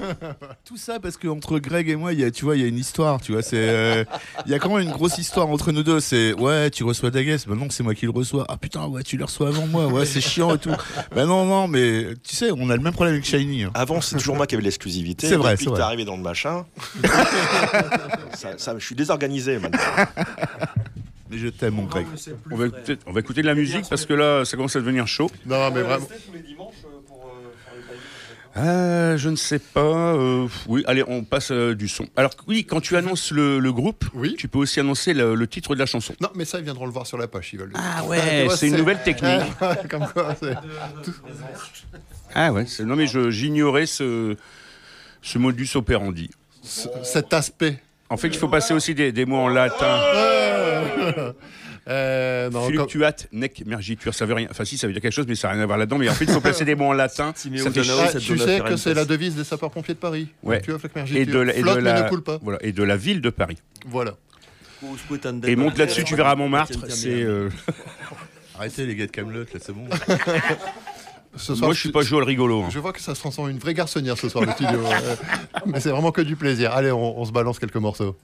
[0.64, 2.68] Tout ça parce qu'entre Greg et moi, il y a, tu vois, il y a
[2.68, 3.42] une histoire, tu vois.
[3.42, 4.04] C'est, euh,
[4.46, 6.00] il y a quand même une grosse histoire entre nous deux.
[6.00, 8.44] C'est, ouais, tu reçois Dagues, bah non, c'est moi qui le reçois.
[8.48, 10.70] Ah putain, ouais, tu le reçois avant moi, ouais, c'est chiant et tout.
[11.14, 13.64] Bah non, non, mais tu sais, on a le même problème avec Shiny.
[13.64, 13.70] hein.
[13.74, 15.28] Avant, c'est toujours moi qui avais l'exclusivité.
[15.28, 16.64] C'est vrai, Depuis c'est que t'es arrivé dans le machin,
[18.34, 19.78] ça, ça- je suis désorganisé maintenant.
[21.30, 22.06] Mais je t'aime, mon Greg.
[22.50, 24.80] On va, écouter, on va écouter de la musique parce que là, ça commence à
[24.80, 25.30] devenir chaud.
[25.46, 26.06] Non, mais vraiment.
[28.56, 30.14] Euh, je ne sais pas.
[30.14, 32.06] euh, oui, allez, on passe euh, du son.
[32.16, 34.34] Alors oui, quand tu annonces le, le groupe, Oui.
[34.38, 36.14] tu peux aussi annoncer le, le titre de la chanson.
[36.20, 37.72] Non, mais ça, ils viendront le voir sur la page, ils veulent.
[37.74, 39.42] Ah ouais, c'est une nouvelle technique.
[39.90, 40.54] Comme quoi, c'est.
[42.34, 44.34] Ah ouais, non mais j'ignorais ce,
[45.22, 46.30] ce modus operandi.
[46.62, 47.80] c- Cet aspect.
[48.10, 50.00] En fait, il faut passer aussi des, des mots en latin.
[51.90, 52.68] Euh, non,
[53.32, 54.46] nec, mergitur, ça veut rien.
[54.50, 55.96] Enfin, si, ça veut dire quelque chose, mais ça n'a rien à voir là-dedans.
[55.96, 57.32] Mais en fait, il faut placer des mots en latin.
[57.34, 60.28] Ça fait Ah, tu sais que c'est la devise des sapeurs-pompiers de Paris.
[60.42, 60.60] Ouais.
[61.14, 62.38] Et de la, et de Flotte, la- ne coule pas.
[62.42, 63.56] voilà, et de la ville de Paris.
[63.86, 64.16] Voilà.
[65.46, 66.90] Et monte là-dessus, tu verras Montmartre.
[66.90, 67.48] C'est euh,
[68.58, 69.86] Arrêtez les gars de Camelot, là, c'est bon.
[71.36, 72.62] Ce soir, moi, je suis pas Joël rigolo.
[72.62, 72.68] hein.
[72.70, 74.80] Je vois que ça se transforme en une vraie garçonnière ce soir, le studio.
[75.66, 76.72] Mais c'est vraiment que du plaisir.
[76.72, 78.16] Allez, on, on se balance quelques morceaux.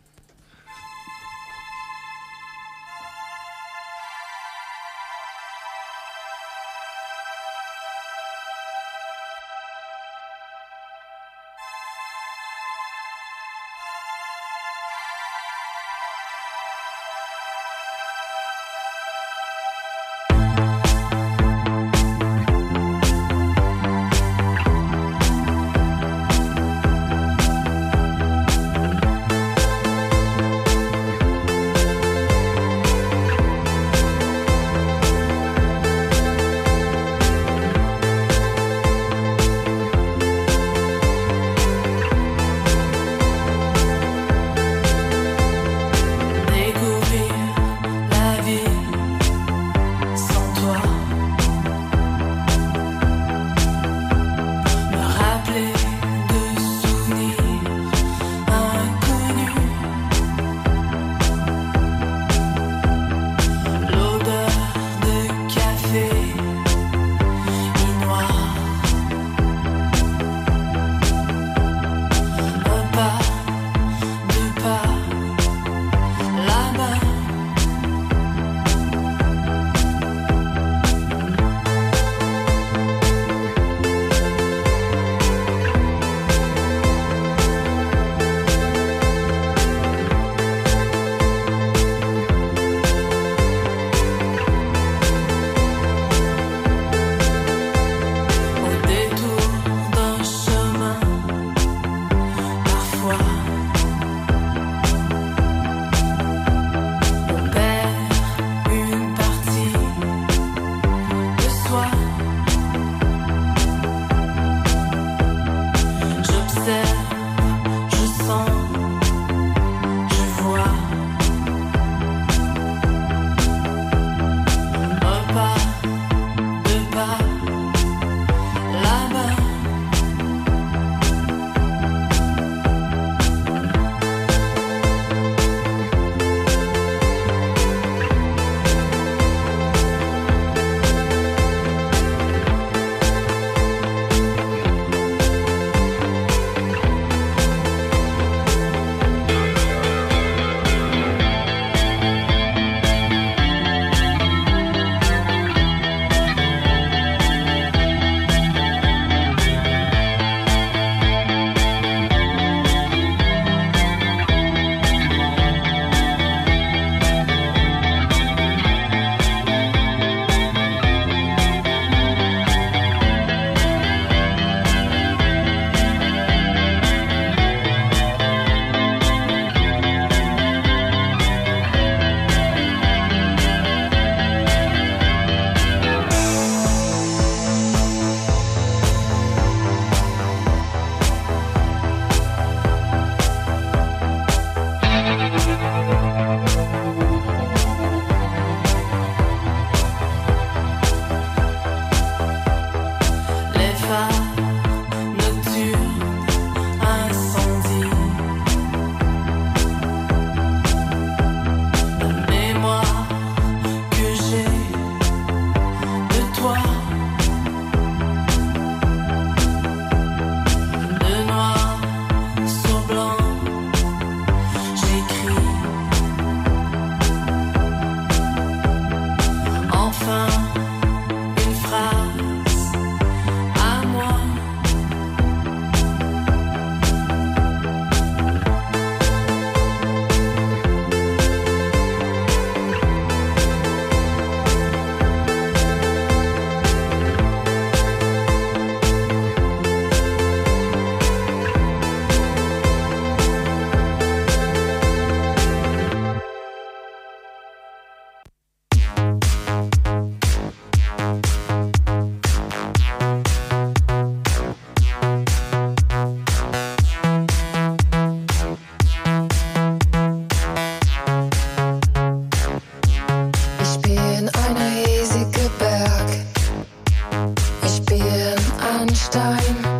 [277.74, 279.73] Ich bin ein Stein.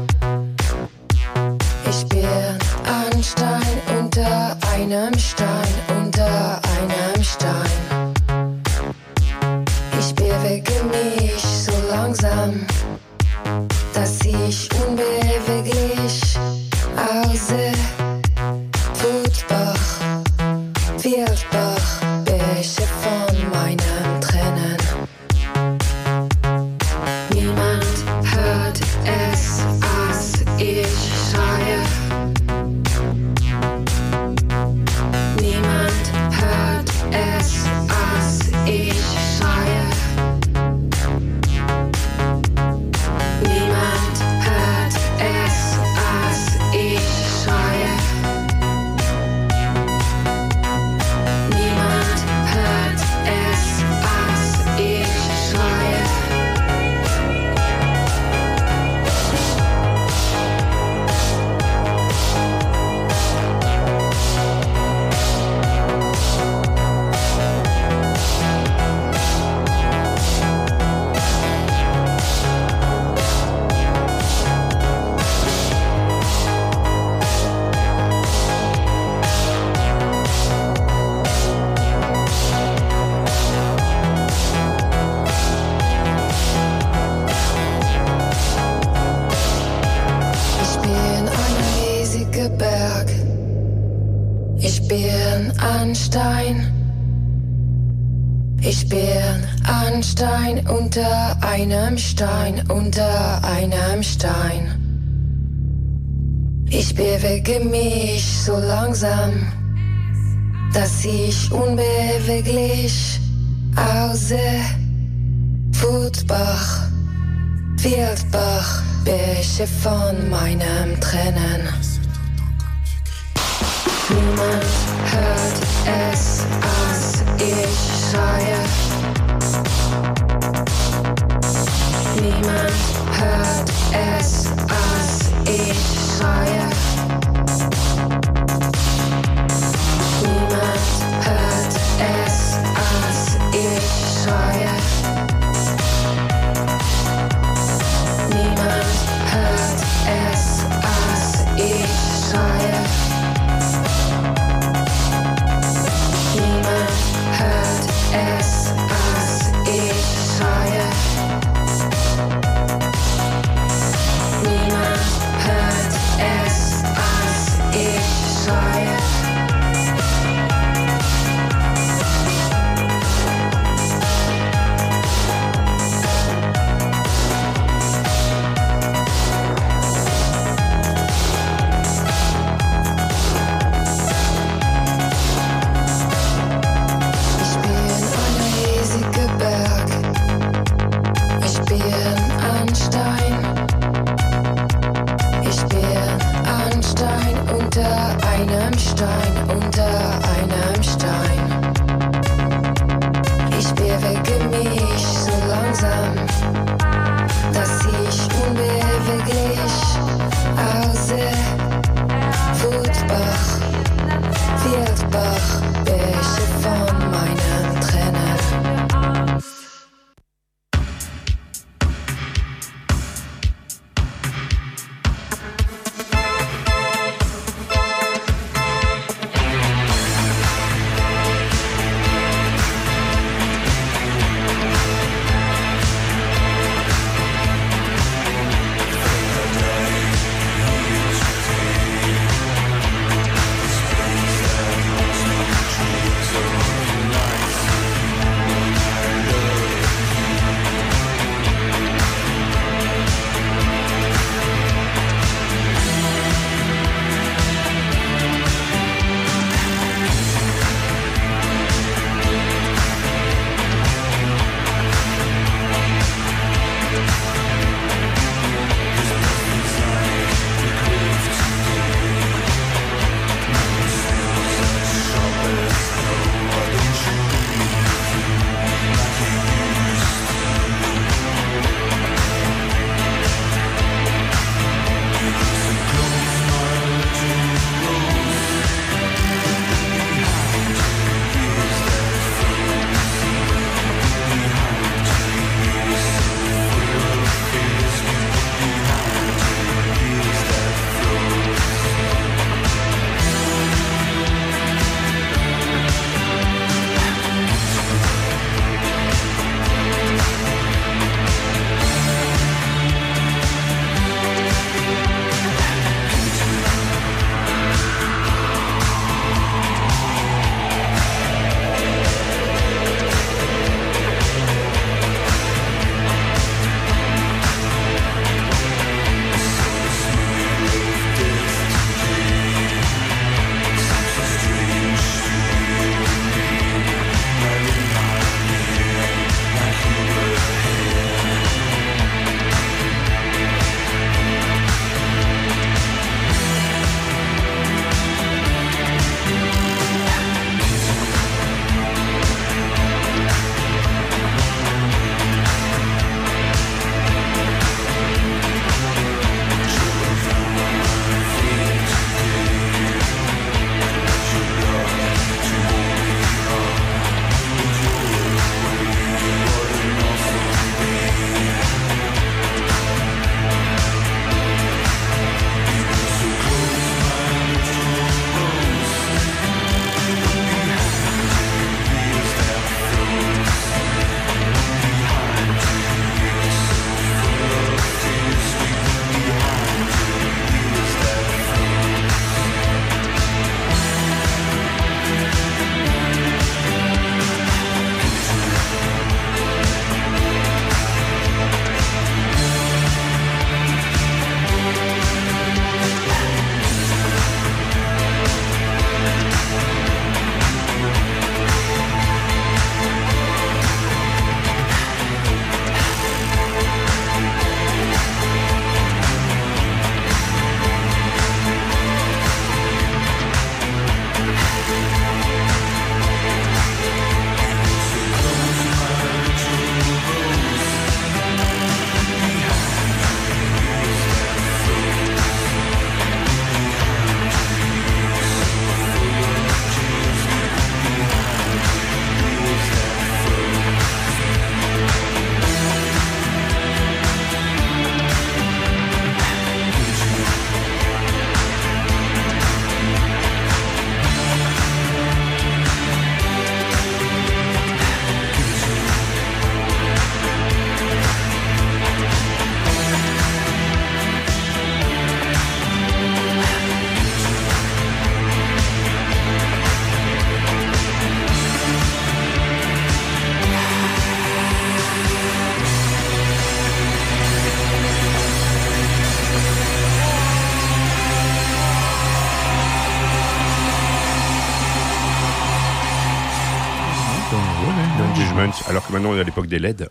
[489.04, 489.88] Maintenant à l'époque des LED.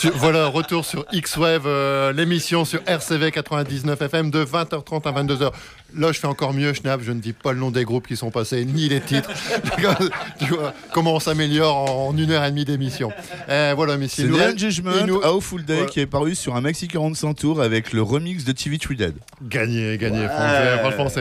[0.00, 5.50] Sur- voilà, retour sur X-Wave, euh, l'émission sur RCV 99 FM de 20h30 à 22h.
[5.96, 8.16] Là, je fais encore mieux, Schnapp, je ne dis pas le nom des groupes qui
[8.16, 9.28] sont passés, ni les titres.
[10.38, 11.76] tu vois comment on s'améliore
[12.08, 13.10] en une heure et demie d'émission.
[13.48, 15.90] Eh, voilà, mais C'est Engagement il nous- How Full Day Voilà.
[15.90, 19.14] qui est paru sur un Maxi 45 tours avec le remix de TV3 Dead.
[19.42, 20.20] Gagné, gagné.
[20.20, 20.78] Ouais.
[20.80, 21.20] Franchement, c'est.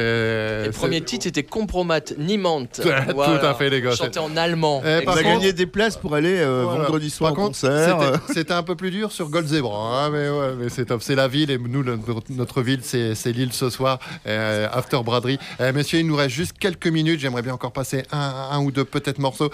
[0.66, 2.66] Le premier titre c'était Compromat Niemand.
[2.74, 3.96] Tout à fait, les gars.
[3.96, 4.84] Chanté en allemand.
[4.86, 6.84] Eh, On a gagné des places pour aller euh, Voilà.
[6.84, 8.00] vendredi soir Par au contre, concert.
[8.28, 11.02] c'était- C'était un peu plus dur sur Gold Zebra, hein, mais, ouais, mais c'est top.
[11.02, 13.98] C'est la ville et nous, le- notre, ville, c'est l'île ce soir,
[14.28, 15.40] euh, After Braderie.
[15.60, 17.20] Euh, messieurs, il nous reste juste quelques minutes.
[17.20, 19.50] J'aimerais bien encore passer un, un ou deux peut-être morceaux.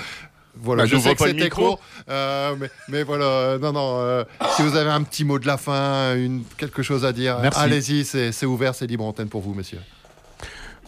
[0.58, 1.80] Voilà, Bah, je sais que c'était court,
[2.10, 3.98] euh, mais, mais voilà, euh, non, non.
[4.00, 4.24] euh,
[4.56, 8.04] si vous avez un petit mot de la fin, une, quelque chose à dire, allez-y,
[8.06, 9.80] c'est ouvert, c'est libre antenne pour vous, messieurs.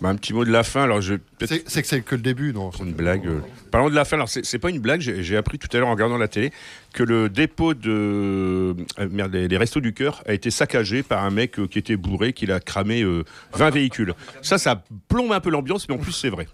[0.02, 0.84] Bah, un petit mot de la fin.
[0.84, 1.16] Alors, je
[1.46, 3.26] C'est que c'est que le début, non C'est une blague.
[3.26, 3.40] euh.
[3.72, 4.16] Parlons de la fin.
[4.18, 5.02] Alors, c'est pas une blague.
[5.02, 6.52] J'ai appris tout à l'heure en regardant la télé
[6.94, 11.24] que le dépôt de euh, merde, les, les Restos du Cœur a été saccagé par
[11.24, 14.14] un mec euh, qui était bourré, qui a cramé euh, 20 véhicules.
[14.42, 16.48] Ça, ça plombe un peu l'ambiance, mais en plus, c'est vrai.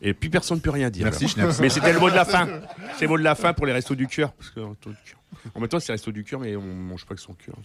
[0.00, 1.04] Et puis personne ne peut rien dire.
[1.04, 1.34] Merci.
[1.60, 2.48] Mais c'était le mot de la fin.
[2.96, 4.32] C'est le mot de la fin pour les Restos du Cœur.
[4.32, 5.18] Parce que, Restos du Cœur.
[5.54, 7.56] En même temps, c'est Restos du Cœur, mais on mange pas que son cœur.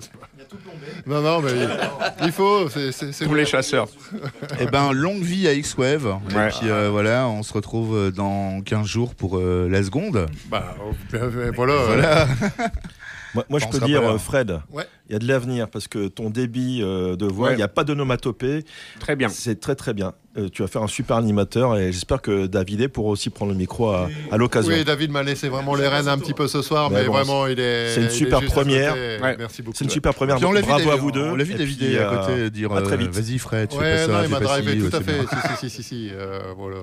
[0.00, 0.10] C'est-
[1.06, 1.50] Non, non, mais
[2.24, 2.68] il faut.
[2.68, 3.88] c'est- Pour les chasseurs.
[4.60, 6.04] Eh ben, longue vie à X-Wave.
[6.06, 6.46] Ouais.
[6.48, 10.26] Et puis euh, voilà, on se retrouve euh, dans 15 jours pour euh, la seconde.
[10.48, 10.76] Bah,
[11.54, 11.74] voilà.
[11.86, 12.26] Voilà.
[13.34, 14.18] Moi, moi, je peux dire, pas là.
[15.08, 17.56] Il y a de l'avenir parce que ton débit euh, de voix, il Ouais.
[17.56, 18.64] n'y a pas d'onomatopée.
[19.00, 19.28] Très bien.
[19.28, 20.14] C'est très très bien.
[20.38, 23.56] Euh, tu vas faire un super animateur et j'espère que David pourra aussi prendre le
[23.58, 24.70] micro à, à l'occasion.
[24.70, 27.12] Oui, David m'a laissé vraiment les rênes un petit peu ce soir, Mais mais bon,
[27.14, 27.94] vraiment, il est.
[27.94, 28.92] c'est une super première.
[28.94, 29.36] Ouais.
[29.38, 29.76] Merci beaucoup.
[29.78, 30.36] C'est une super première.
[30.36, 31.22] Puis on l'a vu, Bravo à vous deux.
[31.24, 33.12] on l'a vu David à euh, côté dire à très vite.
[33.12, 35.20] vas-y Fred, tu fais Ouais, ça, non, il m'a drivé tout à fait.
[35.22, 36.76] Si, si, si, si, si, euh, voilà.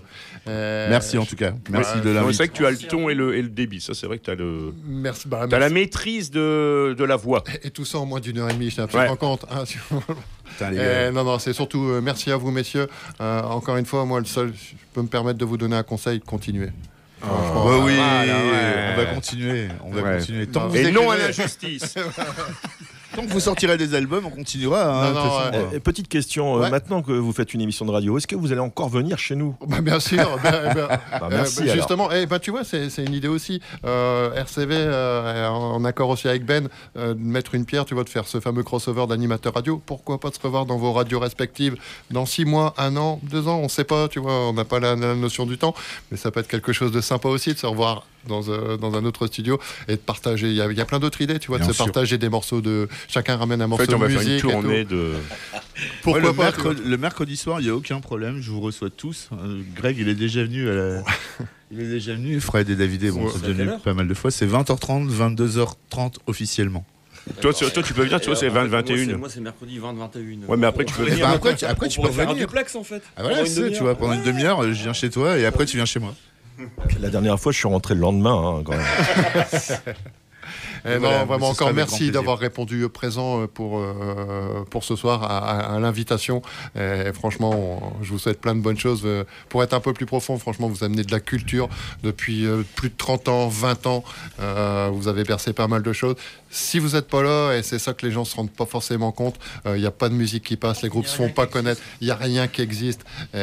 [0.47, 1.53] Euh, Merci en tout cas.
[1.69, 2.31] Merci de l'invite.
[2.31, 3.81] C'est vrai que tu as le ton et le, et le débit.
[3.81, 4.73] Ça, c'est vrai que tu as, le...
[4.83, 5.27] Merci.
[5.27, 7.43] Bah, t'as la maîtrise de, de la voix.
[7.63, 9.07] Et tout ça en moins d'une heure et demie, je te Ouais.
[9.07, 9.45] rends compte.
[9.49, 9.63] hein.
[10.45, 11.11] Putain, Euh, gars.
[11.11, 12.87] non, non, c'est surtout euh, merci à vous, messieurs.
[13.19, 15.81] Euh, encore une fois, moi, le seul, je peux me permettre de vous donner un
[15.83, 16.69] conseil continuez.
[17.21, 18.93] Franchement, Bah oui, Voilà, ouais.
[18.93, 19.67] on va continuer.
[19.83, 20.17] On va Ouais.
[20.19, 20.47] continuer.
[20.47, 21.95] Tant Et non à l'injustice.
[23.15, 25.05] Tant que vous sortirez des albums, on continuera.
[25.07, 25.37] hein, Non, non,
[25.69, 25.75] ouais.
[25.75, 28.51] et petite question, euh, maintenant que vous faites une émission de radio, est-ce que vous
[28.51, 30.37] allez encore venir chez nous Bah, bien sûr.
[30.43, 31.75] bah, bah, Bah, merci, euh, alors.
[31.75, 33.61] justement, eh, bah, tu vois, c'est une idée aussi.
[33.85, 38.03] Euh, RCV, euh, en accord aussi avec Ben, euh, de mettre une pierre, tu vois,
[38.03, 39.81] de faire ce fameux crossover d'animateurs radio.
[39.85, 41.75] Pourquoi pas de se revoir dans vos radios respectives
[42.09, 44.79] dans six mois, un an, deux ans, on sait pas, tu vois, on n'a pas
[44.79, 45.75] la, la notion du temps,
[46.11, 48.95] mais ça peut être quelque chose de sympa aussi de se revoir dans, euh, dans
[48.95, 50.47] un autre studio et de partager.
[50.47, 51.85] Il y a, il y a plein d'autres idées, tu vois, Bien de se sûr.
[51.85, 52.87] partager des morceaux de.
[53.07, 55.11] Chacun ramène un En morceau fait, on va de faire une tournée de.
[56.03, 58.39] Pourquoi Ouais, le, pas mercredi, le mercredi soir, il n'y a aucun problème.
[58.41, 59.29] Je vous reçois tous.
[59.33, 60.69] Euh, Greg, il est déjà venu.
[60.69, 61.03] à la-
[61.71, 62.39] Il est déjà venu.
[62.39, 63.31] Fred et David, bon, Ouais.
[63.33, 64.29] c'est devenu pas mal de fois.
[64.29, 66.85] C'est 20h30, 22h30 officiellement.
[67.41, 69.17] Toi, tu- toi, tu peux venir, tu vois, c'est 20, 21.
[69.17, 70.45] Moi, c'est mercredi 20, 21.
[70.47, 71.25] Ouais, mais après, tu peux venir.
[71.25, 72.47] ben après, tu, après, tu peux faire un revenir.
[72.47, 73.01] duplex en fait.
[73.15, 75.85] Ah voilà, tu vois, pendant une demi-heure, je viens chez toi et après tu viens
[75.85, 76.13] chez moi.
[76.99, 78.57] La dernière fois, je suis rentré le lendemain.
[78.59, 79.83] hein, quand même.
[80.85, 85.23] Eh non, Voilà, vraiment encore merci d'avoir répondu présent euh, pour, euh, pour ce soir
[85.23, 86.41] à, à- à l'invitation.
[86.75, 89.03] Et franchement, on- je vous souhaite plein de bonnes choses.
[89.05, 91.69] Euh, Pour être un peu plus profond, franchement, vous amenez de la culture
[92.03, 94.03] depuis euh, plus de 30 ans, 20 ans.
[94.41, 96.15] Euh, vous avez percé pas mal de choses.
[96.55, 99.11] Si vous n'êtes pas là, et c'est ça que les gens se rendent pas forcément
[99.11, 99.35] compte,
[99.65, 102.05] il n'y a pas de musique qui passe, les groupes se font pas connaître, il
[102.05, 103.01] n'y a rien qui existe.
[103.33, 103.39] Et,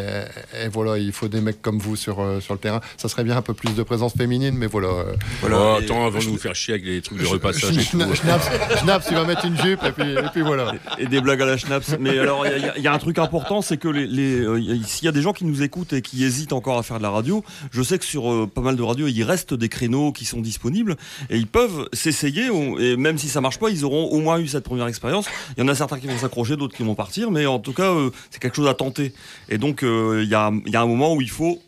[0.65, 2.81] et voilà, il faut des mecs comme vous sur, euh, sur le terrain.
[2.97, 4.89] Ça serait bien un peu plus de présence féminine, mais voilà.
[4.89, 7.99] euh, Voilà, attends, avant de nous faire chier avec les trucs de repassage et tout.
[7.99, 8.49] Schna- Schnaps,
[8.81, 10.73] Schnaps, tu vas mettre une jupe et puis, et puis voilà.
[10.99, 11.97] Et des blagues à la schnaps.
[11.99, 14.41] Mais alors, il y a- il y, a un truc important, c'est que les, les,
[14.41, 16.79] euh, y a- s'il y a des gens qui nous écoutent et qui hésitent encore
[16.79, 19.23] à faire de la radio, je sais que sur euh, pas mal de radios, il
[19.25, 20.97] reste des créneaux qui sont disponibles
[21.29, 22.49] et ils peuvent s'essayer.
[22.79, 25.27] Et même si ça marche pas, ils auront au moins eu cette première expérience.
[25.57, 27.73] Il y en a certains qui vont s'accrocher, d'autres qui vont partir, mais en tout
[27.73, 29.13] cas, euh, c'est quelque chose à tenter.
[29.49, 31.61] Et donc, euh, il y, a, il y a un moment où il faut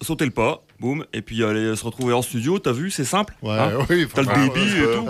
[0.00, 0.62] sauter le pas.
[0.80, 3.34] Boum, et puis aller se retrouver en studio, t'as vu, c'est simple.
[3.40, 4.94] Ouais, hein oui, T'as le débit ouais.
[4.94, 5.04] et tout.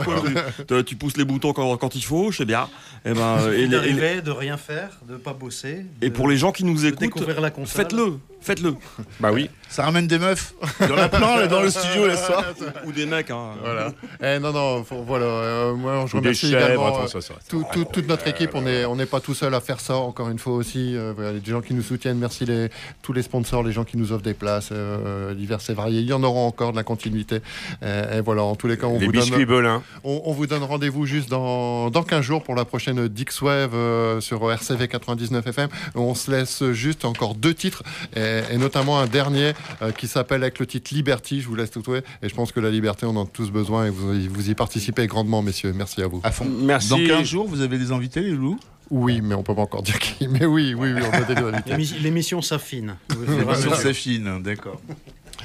[0.67, 0.83] quoi.
[0.83, 2.69] Tu- pousses les boutons quand, quand il faut, je sais bien.
[3.07, 5.87] Et ben, et les- et de rien faire, de pas bosser.
[6.03, 7.75] et pour les gens qui nous écoutent, découvrir la console.
[7.85, 8.75] faites-le, faites-le.
[9.21, 9.49] Bah oui.
[9.69, 10.53] Ça ramène des meufs.
[10.81, 12.45] Il y en a plein là, dans le studio là ce soir.
[12.85, 13.31] Ou des mecs.
[13.31, 13.53] Hein.
[13.63, 13.93] Voilà.
[14.23, 15.25] Eh, non, non, faut- voilà.
[15.25, 17.41] euh, moi, je Ou remercie chèvres, également attends, euh, ça, ça, ça.
[17.49, 18.51] tout- tout- toute notre équipe.
[18.55, 20.95] On n'est on pas tout seul à faire ça, encore une fois aussi.
[20.95, 22.69] Euh, voilà, les gens qui nous soutiennent, merci les,
[23.01, 26.01] tous les sponsors, les gens qui nous offrent des places, euh, divers diverses et variées.
[26.01, 27.41] Il y en aura encore de la continuité.
[27.83, 29.83] Et, et voilà, en tous les cas, on Les vous biscuits donne, Belin.
[30.05, 34.21] on, on vous donne rendez-vous juste dans, dans 15 jours pour la prochaine Dixwave euh,
[34.21, 35.69] sur RCV 99 FM.
[35.95, 37.83] On se laisse juste encore deux titres
[38.15, 39.53] et, et notamment un dernier
[39.83, 41.41] euh, qui s'appelle avec le titre Liberty.
[41.41, 43.51] Je vous laisse tout trouver et je pense que la liberté, on en a tous
[43.51, 45.73] besoin et vous, vous y participez grandement, messieurs.
[45.75, 46.21] Merci à vous.
[46.23, 46.47] À fond.
[46.47, 46.89] Merci.
[46.89, 48.59] Dans 15 jours, vous avez des invités, les loups?
[48.91, 50.29] Oui, mais on peut pas encore dire qui.
[50.29, 52.97] Mais oui, oui, oui, on a des L'émission s'affine.
[53.39, 54.81] L'émission s'affine, d'accord.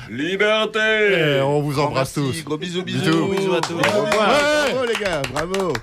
[0.10, 2.44] Liberté Et on vous embrasse Merci, tous.
[2.46, 3.00] Gros bisous, Bisous.
[3.00, 3.28] bisous.
[3.28, 3.74] Bisous à tous.
[3.74, 4.30] Au revoir.
[4.70, 5.74] Bravo les gars, bravo.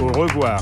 [0.00, 0.60] Au revoir.